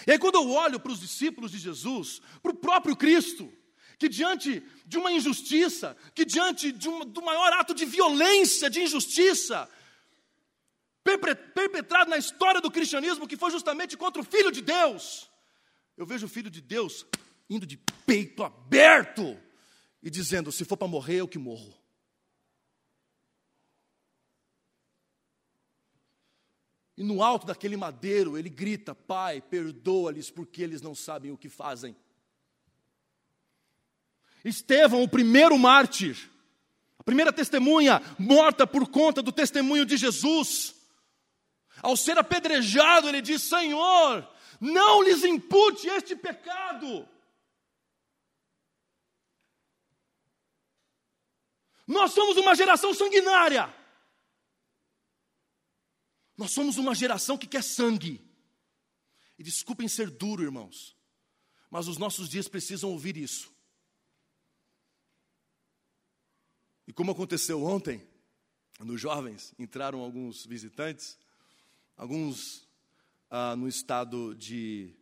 E 0.08 0.12
aí, 0.12 0.18
quando 0.18 0.36
eu 0.36 0.50
olho 0.50 0.80
para 0.80 0.92
os 0.92 1.00
discípulos 1.00 1.52
de 1.52 1.60
Jesus, 1.60 2.20
para 2.42 2.52
o 2.52 2.56
próprio 2.56 2.96
Cristo, 2.96 3.54
que 3.98 4.10
diante 4.10 4.62
de 4.86 4.98
uma 4.98 5.12
injustiça, 5.12 5.96
que 6.14 6.26
diante 6.26 6.72
de 6.72 6.90
um, 6.90 7.06
do 7.06 7.22
maior 7.22 7.54
ato 7.54 7.74
de 7.74 7.86
violência, 7.86 8.70
de 8.70 8.82
injustiça, 8.82 9.70
perpetrado 11.54 12.10
na 12.10 12.18
história 12.18 12.60
do 12.60 12.72
cristianismo, 12.72 13.28
que 13.28 13.38
foi 13.38 13.52
justamente 13.52 13.96
contra 13.96 14.22
o 14.22 14.26
Filho 14.26 14.52
de 14.52 14.62
Deus, 14.62 15.30
eu 15.96 16.06
vejo 16.06 16.26
o 16.26 16.30
Filho 16.30 16.50
de 16.50 16.62
Deus 16.62 17.06
indo 17.50 17.66
de 17.66 17.78
peito 18.06 18.44
aberto 18.44 19.40
e 20.02 20.10
dizendo: 20.10 20.52
se 20.52 20.66
for 20.66 20.78
para 20.78 20.88
morrer, 20.88 21.18
eu 21.18 21.28
que 21.28 21.38
morro. 21.38 21.74
E 26.98 27.04
no 27.04 27.22
alto 27.22 27.46
daquele 27.46 27.76
madeiro, 27.76 28.38
ele 28.38 28.50
grita: 28.50 28.96
Pai, 28.96 29.42
perdoa-lhes 29.42 30.30
porque 30.30 30.62
eles 30.62 30.82
não 30.82 30.96
sabem 30.96 31.32
o 31.32 31.38
que 31.38 31.50
fazem. 31.50 31.96
Estevão, 34.46 35.02
o 35.02 35.10
primeiro 35.10 35.58
mártir, 35.58 36.30
a 37.00 37.04
primeira 37.04 37.34
testemunha 37.34 38.00
morta 38.20 38.68
por 38.68 38.88
conta 38.88 39.22
do 39.22 39.32
testemunho 39.32 39.86
de 39.86 39.98
Jesus. 39.98 40.76
Ao 41.82 41.98
ser 41.98 42.18
apedrejado, 42.18 43.10
ele 43.10 43.22
diz: 43.22 43.42
Senhor, 43.42 44.28
não 44.62 45.02
lhes 45.02 45.24
impute 45.24 45.88
este 45.88 46.16
pecado. 46.16 47.10
Nós 51.88 52.14
somos 52.14 52.38
uma 52.38 52.56
geração 52.56 52.94
sanguinária. 52.94 53.74
Nós 56.38 56.52
somos 56.52 56.78
uma 56.78 56.94
geração 56.94 57.38
que 57.38 57.48
quer 57.48 57.64
sangue. 57.64 58.22
E 59.38 59.44
desculpem 59.44 59.88
ser 59.88 60.10
duro, 60.10 60.44
irmãos, 60.44 60.96
mas 61.70 61.88
os 61.88 61.98
nossos 61.98 62.30
dias 62.30 62.48
precisam 62.48 62.92
ouvir 62.92 63.18
isso. 63.18 63.55
E 66.88 66.94
como 66.94 67.12
aconteceu 67.12 67.64
ontem, 67.64 68.02
nos 68.80 69.02
jovens, 69.02 69.54
entraram 69.58 70.02
alguns 70.02 70.46
visitantes, 70.46 71.18
alguns 71.98 72.68
ah, 73.30 73.56
no 73.56 73.68
estado 73.68 74.36
de 74.36 74.94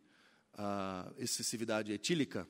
ah, 0.54 1.12
excessividade 1.18 1.92
etílica, 1.92 2.48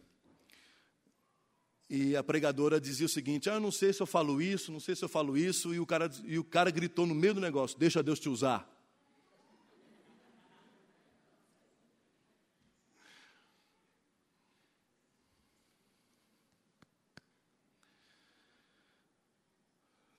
e 1.88 2.16
a 2.16 2.22
pregadora 2.22 2.80
dizia 2.80 3.06
o 3.06 3.08
seguinte: 3.08 3.50
Ah, 3.50 3.60
não 3.60 3.70
sei 3.70 3.92
se 3.92 4.00
eu 4.00 4.06
falo 4.06 4.40
isso, 4.40 4.72
não 4.72 4.80
sei 4.80 4.96
se 4.96 5.04
eu 5.04 5.08
falo 5.08 5.36
isso, 5.36 5.74
e 5.74 5.80
o 5.80 5.86
cara, 5.86 6.10
e 6.24 6.38
o 6.38 6.44
cara 6.44 6.70
gritou 6.70 7.06
no 7.06 7.14
meio 7.14 7.34
do 7.34 7.40
negócio: 7.40 7.78
Deixa 7.78 8.02
Deus 8.02 8.18
te 8.18 8.28
usar. 8.28 8.73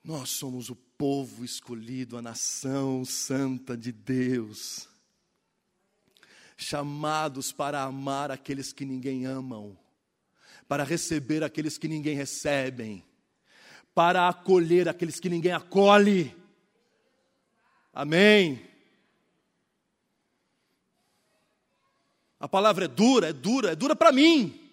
Nós 0.06 0.30
somos 0.30 0.70
o 0.70 0.76
povo 0.76 1.44
escolhido, 1.44 2.16
a 2.16 2.22
nação 2.22 3.04
santa 3.04 3.76
de 3.76 3.92
Deus, 3.92 4.88
chamados 6.56 7.52
para 7.52 7.82
amar 7.82 8.30
aqueles 8.30 8.72
que 8.72 8.86
ninguém 8.86 9.26
amam, 9.26 9.76
para 10.68 10.84
receber 10.84 11.44
aqueles 11.44 11.80
que 11.80 11.88
ninguém 11.88 12.16
recebem, 12.16 13.04
para 13.96 14.30
acolher 14.30 14.88
aqueles 14.88 15.20
que 15.20 15.28
ninguém 15.28 15.54
acolhe. 15.54 16.38
Amém. 17.92 18.64
A 22.40 22.48
palavra 22.48 22.86
é 22.86 22.88
dura, 22.88 23.30
é 23.30 23.34
dura, 23.34 23.72
é 23.72 23.76
dura 23.76 23.96
para 23.96 24.12
mim. 24.12 24.65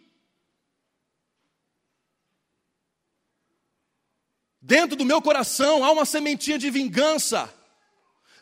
Dentro 4.62 4.94
do 4.94 5.04
meu 5.04 5.20
coração 5.20 5.84
há 5.84 5.90
uma 5.90 6.04
sementinha 6.04 6.56
de 6.56 6.70
vingança. 6.70 7.52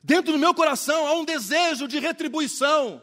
Dentro 0.05 0.33
do 0.33 0.39
meu 0.39 0.53
coração 0.53 1.07
há 1.07 1.15
um 1.15 1.25
desejo 1.25 1.89
de 1.89 1.99
retribuição. 1.99 3.03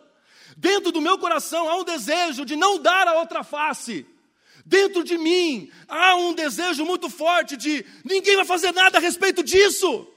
Dentro 0.56 0.92
do 0.92 1.02
meu 1.02 1.18
coração 1.18 1.68
há 1.68 1.78
um 1.78 1.84
desejo 1.84 2.46
de 2.46 2.56
não 2.56 2.78
dar 2.78 3.08
a 3.08 3.16
outra 3.16 3.44
face. 3.44 4.06
Dentro 4.64 5.04
de 5.04 5.18
mim 5.18 5.72
há 5.88 6.16
um 6.16 6.32
desejo 6.32 6.86
muito 6.86 7.10
forte 7.10 7.58
de 7.58 7.84
ninguém 8.06 8.36
vai 8.36 8.46
fazer 8.46 8.72
nada 8.72 9.00
a 9.00 9.02
respeito 9.02 9.44
disso. 9.44 10.08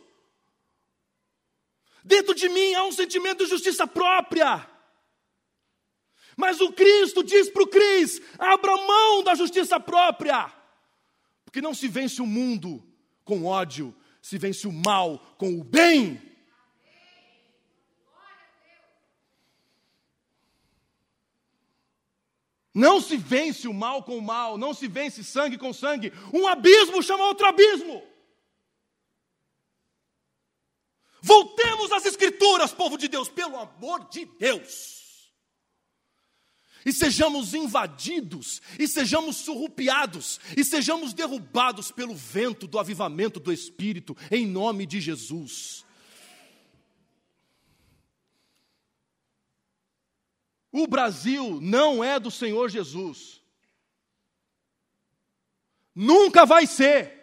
Dentro 2.05 2.35
de 2.35 2.51
mim 2.51 2.75
há 2.75 2.85
um 2.85 2.93
sentimento 2.93 3.45
de 3.45 3.51
justiça 3.51 3.87
própria. 3.87 4.69
Mas 6.37 6.61
o 6.61 6.71
Cristo 6.71 7.23
diz 7.23 7.49
para 7.49 7.63
o 7.63 7.67
Cris: 7.67 8.21
abra 8.39 8.77
mão 8.77 9.23
da 9.23 9.35
justiça 9.35 9.81
própria, 9.81 10.53
porque 11.47 11.63
não 11.63 11.73
se 11.73 11.89
vence 11.89 12.21
o 12.21 12.27
mundo 12.27 12.90
com 13.31 13.45
ódio, 13.45 13.95
se 14.21 14.37
vence 14.37 14.67
o 14.67 14.73
mal 14.73 15.17
com 15.39 15.55
o 15.61 15.63
bem. 15.63 16.21
Não 22.75 23.01
se 23.01 23.17
vence 23.17 23.69
o 23.69 23.75
mal 23.75 24.03
com 24.03 24.19
o 24.19 24.23
mal, 24.23 24.59
não 24.59 24.75
se 24.75 24.89
vence 24.89 25.23
sangue 25.23 25.57
com 25.57 25.73
sangue. 25.73 26.13
Um 26.35 26.49
abismo 26.49 27.01
chama 27.05 27.25
outro 27.25 27.47
abismo. 27.47 28.03
Voltemos 31.23 31.93
às 31.93 32.05
Escrituras, 32.05 32.73
povo 32.73 32.99
de 32.99 33.07
Deus, 33.07 33.29
pelo 33.29 33.57
amor 33.57 34.09
de 34.09 34.25
Deus 34.25 35.00
e 36.85 36.93
sejamos 36.93 37.55
invadidos, 37.55 38.61
e 38.79 38.89
sejamos 38.89 39.37
surrupiados, 39.37 40.41
e 40.57 40.65
sejamos 40.65 41.13
derrubados 41.13 41.91
pelo 41.91 42.15
vento 42.15 42.67
do 42.67 42.79
avivamento 42.79 43.39
do 43.39 43.53
Espírito, 43.53 44.17
em 44.31 44.47
nome 44.47 44.87
de 44.87 45.01
Jesus. 45.01 45.85
O 50.73 50.87
Brasil 50.87 51.61
não 51.61 52.03
é 52.03 52.19
do 52.21 52.31
Senhor 52.31 52.69
Jesus. 52.71 53.41
Nunca 55.95 56.47
vai 56.47 56.67
ser. 56.67 57.19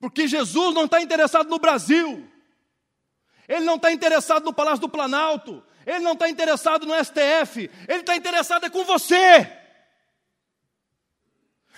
Porque 0.00 0.26
Jesus 0.26 0.74
não 0.74 0.86
está 0.86 1.00
interessado 1.00 1.48
no 1.48 1.60
Brasil. 1.60 2.28
Ele 3.52 3.66
não 3.66 3.76
está 3.76 3.92
interessado 3.92 4.44
no 4.44 4.54
Palácio 4.54 4.80
do 4.80 4.88
Planalto. 4.88 5.62
Ele 5.84 5.98
não 5.98 6.14
está 6.14 6.26
interessado 6.26 6.86
no 6.86 6.94
STF, 6.94 7.70
ele 7.86 8.00
está 8.00 8.16
interessado 8.16 8.64
é 8.64 8.70
com 8.70 8.84
você, 8.84 9.44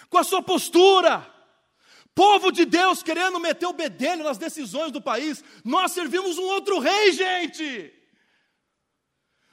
com 0.09 0.19
a 0.19 0.25
sua 0.25 0.43
postura. 0.43 1.29
Povo 2.15 2.53
de 2.53 2.65
Deus 2.65 3.03
querendo 3.03 3.41
meter 3.41 3.67
o 3.67 3.73
bedelho 3.73 4.23
nas 4.23 4.39
decisões 4.39 4.93
do 4.93 5.03
país, 5.03 5.43
nós 5.65 5.91
servimos 5.91 6.39
um 6.39 6.45
outro 6.45 6.79
rei, 6.79 7.13
gente. 7.13 7.93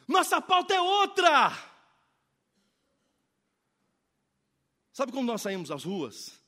Nossa 0.07 0.39
pauta 0.39 0.75
é 0.75 0.81
outra. 0.81 1.51
Sabe 4.91 5.11
como 5.11 5.25
nós 5.25 5.41
saímos 5.41 5.71
às 5.71 5.83
ruas? 5.83 6.39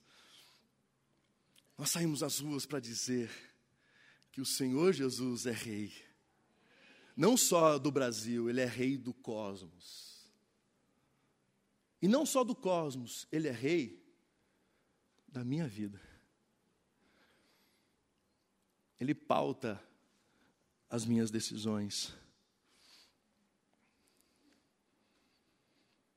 Nós 1.75 1.89
saímos 1.89 2.21
às 2.21 2.39
ruas 2.39 2.65
para 2.67 2.79
dizer 2.79 3.52
que 4.33 4.41
o 4.41 4.45
Senhor 4.45 4.91
Jesus 4.91 5.45
é 5.45 5.51
Rei 5.51 5.93
não 7.15 7.37
só 7.37 7.77
do 7.77 7.91
Brasil, 7.91 8.49
ele 8.49 8.61
é 8.61 8.65
rei 8.65 8.97
do 8.97 9.13
cosmos. 9.13 10.31
E 12.01 12.07
não 12.07 12.25
só 12.25 12.43
do 12.43 12.55
cosmos, 12.55 13.27
ele 13.31 13.47
é 13.47 13.51
rei 13.51 14.03
da 15.27 15.43
minha 15.43 15.67
vida. 15.67 16.01
Ele 18.99 19.13
pauta 19.13 19.81
as 20.89 21.05
minhas 21.05 21.29
decisões. 21.29 22.13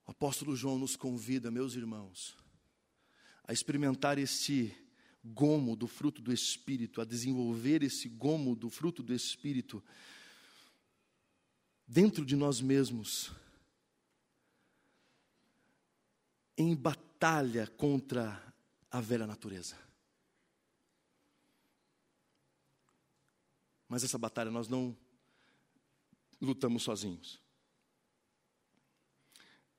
O 0.07 0.11
apóstolo 0.11 0.57
João 0.57 0.79
nos 0.79 0.97
convida, 0.97 1.51
meus 1.51 1.75
irmãos, 1.75 2.37
a 3.45 3.53
experimentar 3.53 4.19
este 4.19 4.75
gomo 5.33 5.77
do 5.77 5.87
fruto 5.87 6.23
do 6.23 6.33
Espírito, 6.33 7.01
a 7.01 7.05
desenvolver 7.05 7.83
esse 7.83 8.09
gomo 8.09 8.55
do 8.55 8.71
fruto 8.71 9.03
do 9.03 9.13
Espírito 9.13 9.83
dentro 11.87 12.25
de 12.25 12.35
nós 12.35 12.61
mesmos, 12.61 13.31
em 16.57 16.75
batalha 16.75 17.67
contra 17.67 18.43
a 18.91 19.01
velha 19.01 19.27
natureza. 19.27 19.77
Mas 23.89 24.03
essa 24.03 24.19
batalha 24.19 24.51
nós 24.51 24.69
não 24.69 24.97
lutamos 26.41 26.83
sozinhos. 26.83 27.41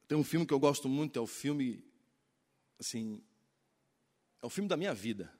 Tem 0.07 0.17
um 0.17 0.23
filme 0.23 0.45
que 0.45 0.53
eu 0.53 0.59
gosto 0.59 0.87
muito, 0.87 1.19
é 1.19 1.21
o 1.21 1.27
filme, 1.27 1.83
assim, 2.79 3.21
é 4.41 4.45
o 4.45 4.49
filme 4.49 4.67
da 4.67 4.77
minha 4.77 4.93
vida. 4.93 5.31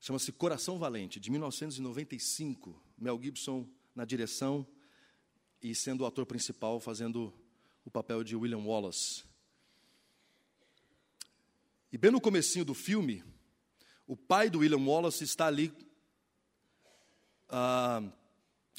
Chama-se 0.00 0.32
Coração 0.32 0.78
Valente, 0.78 1.18
de 1.18 1.30
1995. 1.30 2.80
Mel 2.98 3.20
Gibson 3.22 3.68
na 3.94 4.04
direção, 4.04 4.66
e 5.62 5.74
sendo 5.74 6.02
o 6.02 6.06
ator 6.06 6.26
principal, 6.26 6.78
fazendo 6.78 7.32
o 7.84 7.90
papel 7.90 8.22
de 8.22 8.36
William 8.36 8.58
Wallace. 8.58 9.24
E 11.90 11.96
bem 11.96 12.10
no 12.10 12.20
comecinho 12.20 12.64
do 12.64 12.74
filme, 12.74 13.24
o 14.06 14.16
pai 14.16 14.50
do 14.50 14.58
William 14.58 14.84
Wallace 14.84 15.24
está 15.24 15.46
ali 15.46 15.72
ah, 17.48 18.02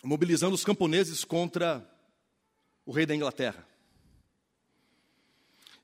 mobilizando 0.04 0.56
os 0.56 0.64
camponeses 0.64 1.24
contra 1.24 1.90
o 2.86 2.92
rei 2.92 3.06
da 3.06 3.16
Inglaterra. 3.16 3.68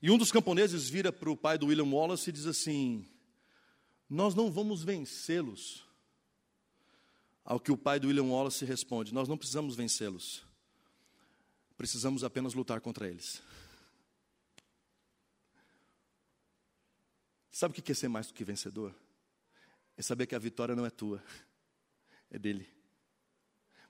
E 0.04 0.10
um 0.10 0.18
dos 0.18 0.30
camponeses 0.30 0.86
vira 0.86 1.10
para 1.10 1.30
o 1.30 1.36
pai 1.36 1.56
do 1.56 1.68
William 1.68 1.86
Wallace 1.86 2.28
e 2.28 2.32
diz 2.34 2.44
assim: 2.44 3.08
Nós 4.06 4.34
não 4.34 4.52
vamos 4.52 4.82
vencê-los. 4.82 5.82
Ao 7.42 7.58
que 7.58 7.72
o 7.72 7.76
pai 7.78 7.98
do 7.98 8.08
William 8.08 8.24
Wallace 8.24 8.66
responde: 8.66 9.14
Nós 9.14 9.30
não 9.30 9.38
precisamos 9.38 9.74
vencê-los. 9.74 10.44
Precisamos 11.74 12.22
apenas 12.22 12.52
lutar 12.52 12.82
contra 12.82 13.08
eles. 13.08 13.42
Sabe 17.50 17.72
o 17.72 17.82
que 17.82 17.90
é 17.90 17.94
ser 17.94 18.08
mais 18.08 18.26
do 18.26 18.34
que 18.34 18.44
vencedor? 18.44 18.94
É 19.96 20.02
saber 20.02 20.26
que 20.26 20.34
a 20.34 20.38
vitória 20.38 20.76
não 20.76 20.84
é 20.84 20.90
tua, 20.90 21.24
é 22.30 22.38
dele. 22.38 22.68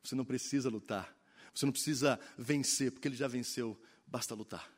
Você 0.00 0.14
não 0.14 0.24
precisa 0.24 0.68
lutar, 0.68 1.12
você 1.52 1.66
não 1.66 1.72
precisa 1.72 2.20
vencer, 2.38 2.92
porque 2.92 3.08
ele 3.08 3.16
já 3.16 3.26
venceu. 3.26 3.76
Basta 4.06 4.32
lutar, 4.32 4.73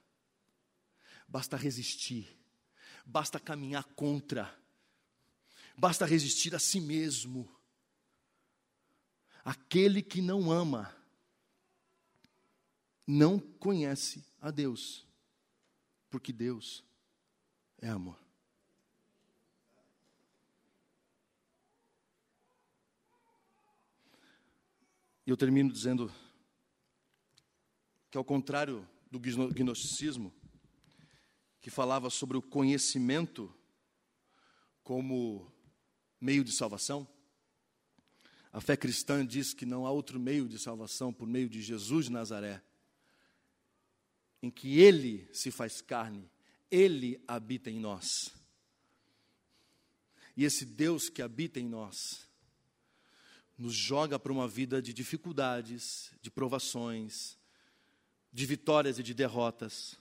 basta 1.29 1.57
resistir, 1.57 2.29
basta 3.05 3.41
caminhar 3.41 3.85
contra, 3.95 4.57
basta 5.77 6.07
resistir 6.07 6.55
a 6.55 6.59
si 6.59 6.81
mesmo. 6.81 7.49
Aquele 9.45 10.03
que 10.03 10.21
não 10.21 10.51
ama, 10.51 10.95
não 13.07 13.39
conhece 13.39 14.25
a 14.41 14.51
Deus, 14.51 15.07
porque 16.11 16.33
Deus 16.33 16.85
é 17.79 17.89
amor. 17.89 18.19
E 25.27 25.31
eu 25.31 25.37
termino 25.37 25.73
dizendo 25.73 26.13
que, 28.11 28.17
ao 28.17 28.25
contrário 28.25 28.89
do 29.11 29.19
gnosticismo, 29.19 30.33
que 31.67 31.71
falava 31.71 32.11
sobre 32.11 32.37
o 32.37 32.43
conhecimento 32.43 33.53
como 34.85 35.53
meio 36.21 36.45
de 36.45 36.53
salvação, 36.53 37.09
a 38.53 38.61
fé 38.61 38.77
cristã 38.77 39.27
diz 39.27 39.53
que 39.53 39.67
não 39.67 39.85
há 39.85 39.91
outro 39.91 40.21
meio 40.21 40.49
de 40.49 40.61
salvação 40.61 41.13
por 41.13 41.27
meio 41.27 41.49
de 41.49 41.61
Jesus 41.61 42.07
de 42.07 42.13
Nazaré, 42.13 42.63
em 44.41 44.49
que 44.49 44.79
Ele 44.79 45.29
se 45.33 45.51
faz 45.51 45.81
carne, 45.81 46.31
Ele 46.71 47.21
habita 47.27 47.69
em 47.69 47.81
nós. 47.81 48.33
E 50.37 50.45
esse 50.45 50.65
Deus 50.65 51.09
que 51.09 51.21
habita 51.21 51.59
em 51.59 51.69
nós, 51.69 52.29
nos 53.59 53.75
joga 53.75 54.21
para 54.21 54.31
uma 54.31 54.47
vida 54.47 54.81
de 54.81 54.95
dificuldades, 54.95 56.13
de 56.23 56.31
provações, 56.31 57.37
de 58.33 58.47
vitórias 58.47 59.01
e 59.01 59.03
de 59.03 59.13
derrotas. 59.13 59.99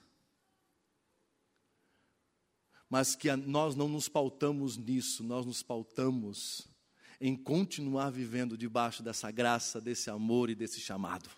Mas 2.95 3.13
que 3.13 3.29
nós 3.35 3.75
não 3.75 3.89
nos 3.89 4.07
pautamos 4.07 4.77
nisso, 4.77 5.21
nós 5.21 5.45
nos 5.45 5.61
pautamos 5.61 6.65
em 7.19 7.35
continuar 7.35 8.09
vivendo 8.09 8.57
debaixo 8.57 9.03
dessa 9.03 9.29
graça, 9.29 9.81
desse 9.81 10.09
amor 10.09 10.49
e 10.49 10.55
desse 10.55 10.79
chamado. 10.79 11.29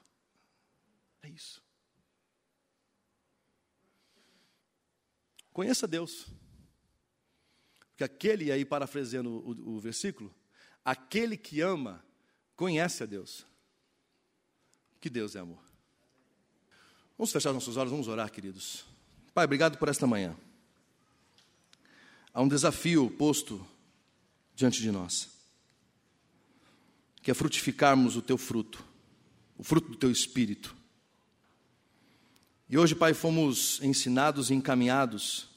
É 1.24 1.30
isso. 1.30 1.60
Conheça 5.51 5.88
Deus. 5.88 6.28
Porque 7.89 8.03
aquele, 8.03 8.51
aí 8.51 8.64
parafraseando 8.64 9.32
o, 9.32 9.78
o 9.78 9.80
versículo, 9.80 10.32
aquele 10.86 11.36
que 11.36 11.60
ama 11.60 12.05
conhece 12.55 13.01
a 13.01 13.08
Deus. 13.08 13.47
Que 15.01 15.10
Deus 15.10 15.36
é 15.36 15.39
amor. 15.39 15.64
Vamos 17.18 17.32
fechar 17.32 17.51
nossos 17.51 17.78
olhos, 17.78 17.89
vamos 17.89 18.08
orar, 18.08 18.32
queridos. 18.32 18.86
Pai, 19.34 19.45
obrigado 19.45 19.80
por 19.80 19.89
esta 19.89 20.05
manhã. 20.05 20.38
Há 22.38 22.41
um 22.43 22.47
desafio 22.47 23.09
posto 23.09 23.65
diante 24.53 24.79
de 24.79 24.91
nós, 24.91 25.27
que 27.23 27.31
é 27.31 27.33
frutificarmos 27.33 28.15
o 28.15 28.21
teu 28.21 28.38
fruto, 28.38 28.83
o 29.57 29.63
fruto 29.63 29.89
do 29.89 29.95
teu 29.95 30.11
espírito. 30.11 30.75
E 32.69 32.77
hoje, 32.77 32.93
Pai, 32.93 33.15
fomos 33.15 33.81
ensinados 33.81 34.51
e 34.51 34.53
encaminhados 34.53 35.47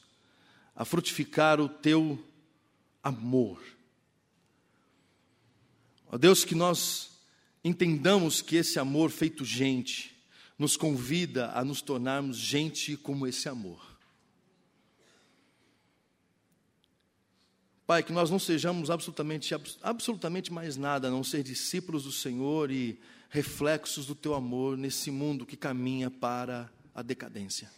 a 0.75 0.87
frutificar 0.87 1.61
o 1.61 1.69
teu 1.69 2.19
amor 3.03 3.61
Ó 6.13 6.19
Deus, 6.19 6.45
que 6.45 6.57
nós 6.57 7.11
entendamos 7.63 8.43
que 8.43 8.57
esse 8.57 8.81
amor 8.81 9.11
feito 9.11 9.45
gente 9.45 10.17
nos 10.59 10.77
convida 10.77 11.53
a 11.53 11.65
nos 11.65 11.81
tornarmos 11.81 12.37
gente 12.37 12.97
como 12.97 13.29
esse 13.29 13.49
amor. 13.49 13.90
Pai, 17.91 18.05
que 18.05 18.13
nós 18.13 18.31
não 18.31 18.39
sejamos 18.39 18.89
absolutamente, 18.89 19.53
absolutamente 19.83 20.53
mais 20.53 20.77
nada, 20.77 21.09
a 21.09 21.11
não 21.11 21.25
ser 21.25 21.43
discípulos 21.43 22.05
do 22.05 22.13
Senhor 22.13 22.71
e 22.71 22.97
reflexos 23.29 24.07
do 24.07 24.15
teu 24.15 24.33
amor 24.33 24.77
nesse 24.77 25.11
mundo 25.11 25.45
que 25.45 25.57
caminha 25.57 26.09
para 26.09 26.71
a 26.95 27.03
decadência. 27.03 27.69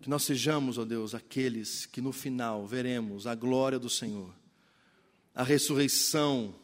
Que 0.00 0.08
nós 0.08 0.22
sejamos, 0.22 0.78
ó 0.78 0.84
Deus, 0.84 1.12
aqueles 1.12 1.84
que 1.84 2.00
no 2.00 2.12
final 2.12 2.68
veremos 2.68 3.26
a 3.26 3.34
glória 3.34 3.80
do 3.80 3.90
Senhor 3.90 4.32
a 5.34 5.42
ressurreição, 5.42 6.54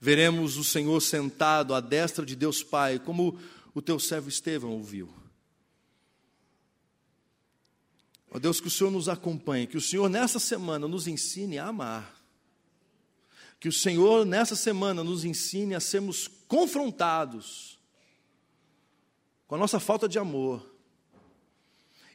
veremos 0.00 0.56
o 0.56 0.62
Senhor 0.62 1.00
sentado 1.00 1.74
à 1.74 1.80
destra 1.80 2.24
de 2.24 2.36
Deus 2.36 2.62
Pai, 2.62 3.00
como 3.00 3.36
o 3.74 3.82
teu 3.82 3.98
servo 3.98 4.28
Estevão 4.28 4.70
ouviu. 4.70 5.12
Ó 8.30 8.38
Deus, 8.38 8.60
que 8.60 8.68
o 8.68 8.70
Senhor 8.70 8.90
nos 8.90 9.08
acompanhe, 9.08 9.66
que 9.66 9.76
o 9.76 9.80
Senhor 9.80 10.08
nessa 10.08 10.38
semana 10.38 10.88
nos 10.88 11.06
ensine 11.06 11.58
a 11.58 11.66
amar. 11.66 12.14
Que 13.58 13.68
o 13.68 13.72
Senhor 13.72 14.26
nessa 14.26 14.54
semana 14.54 15.02
nos 15.02 15.24
ensine 15.24 15.74
a 15.74 15.80
sermos 15.80 16.28
confrontados 16.46 17.78
com 19.46 19.54
a 19.54 19.58
nossa 19.58 19.80
falta 19.80 20.08
de 20.08 20.18
amor. 20.18 20.74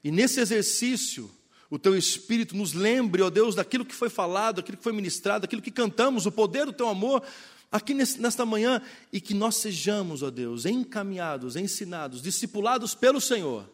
E 0.04 0.12
nesse 0.12 0.40
exercício, 0.40 1.32
o 1.70 1.80
teu 1.80 1.98
Espírito 1.98 2.56
nos 2.56 2.74
lembre, 2.74 3.22
ó 3.22 3.30
Deus, 3.30 3.56
daquilo 3.56 3.86
que 3.86 3.96
foi 3.96 4.10
falado, 4.10 4.58
daquilo 4.58 4.78
que 4.78 4.84
foi 4.84 4.94
ministrado, 4.94 5.44
daquilo 5.44 5.62
que 5.62 5.72
cantamos, 5.72 6.26
o 6.26 6.32
poder 6.32 6.66
do 6.66 6.74
teu 6.74 6.90
amor 6.90 7.24
aqui 7.72 7.94
nesta 7.94 8.46
manhã 8.46 8.82
e 9.14 9.22
que 9.22 9.34
nós 9.34 9.56
sejamos, 9.56 10.22
ó 10.22 10.30
Deus, 10.30 10.66
encaminhados, 10.66 11.56
ensinados, 11.56 12.22
discipulados 12.22 12.94
pelo 12.94 13.22
Senhor 13.22 13.68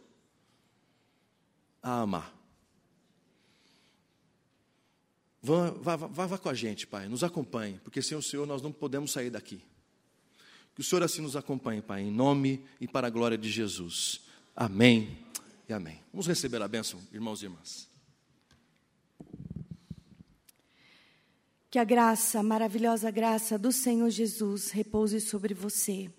a 1.88 2.02
amar. 2.02 2.34
Vá, 5.42 5.70
vá, 5.72 5.96
vá, 5.96 6.26
vá 6.26 6.38
com 6.38 6.50
a 6.50 6.54
gente, 6.54 6.86
Pai, 6.86 7.08
nos 7.08 7.24
acompanhe, 7.24 7.80
porque 7.84 8.02
sem 8.02 8.18
o 8.18 8.22
Senhor 8.22 8.46
nós 8.46 8.62
não 8.62 8.72
podemos 8.72 9.12
sair 9.12 9.30
daqui. 9.30 9.64
Que 10.76 10.82
o 10.82 10.84
Senhor 10.84 11.02
assim 11.02 11.22
nos 11.22 11.36
acompanhe, 11.36 11.82
Pai, 11.82 12.02
em 12.02 12.12
nome 12.12 12.66
e 12.82 12.88
para 12.88 13.08
a 13.08 13.10
glória 13.10 13.38
de 13.38 13.50
Jesus. 13.50 14.22
Amém 14.56 15.18
e 15.70 15.74
amém. 15.74 16.02
Vamos 16.12 16.28
receber 16.28 16.62
a 16.62 16.68
bênção, 16.68 17.00
irmãos 17.14 17.42
e 17.42 17.46
irmãs. 17.46 17.88
Que 21.70 21.80
a 21.80 21.84
graça, 21.84 22.40
a 22.40 22.44
maravilhosa 22.44 23.10
graça 23.12 23.58
do 23.58 23.72
Senhor 23.72 24.10
Jesus 24.10 24.72
repouse 24.72 25.22
sobre 25.22 25.54
você. 25.54 26.12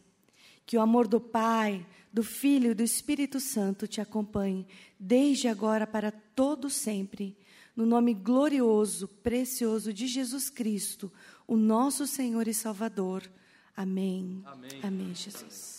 Que 0.65 0.77
o 0.77 0.81
amor 0.81 1.07
do 1.07 1.21
Pai, 1.21 1.87
do 2.13 2.23
Filho 2.23 2.71
e 2.71 2.75
do 2.75 2.83
Espírito 2.83 3.41
Santo 3.41 3.87
te 3.87 4.01
acompanhe, 4.01 4.67
desde 4.99 5.49
agora 5.49 5.87
para 5.87 6.11
todo 6.11 6.71
sempre. 6.71 7.37
No 7.77 7.87
nome 7.87 8.13
glorioso, 8.13 9.07
precioso 9.07 9.93
de 9.93 10.07
Jesus 10.07 10.51
Cristo, 10.51 11.13
o 11.47 11.57
nosso 11.57 12.07
Senhor 12.07 12.49
e 12.49 12.55
Salvador. 12.55 13.23
Amém. 13.77 14.43
Amém, 14.45 14.81
Amém 14.83 15.15
Jesus. 15.15 15.78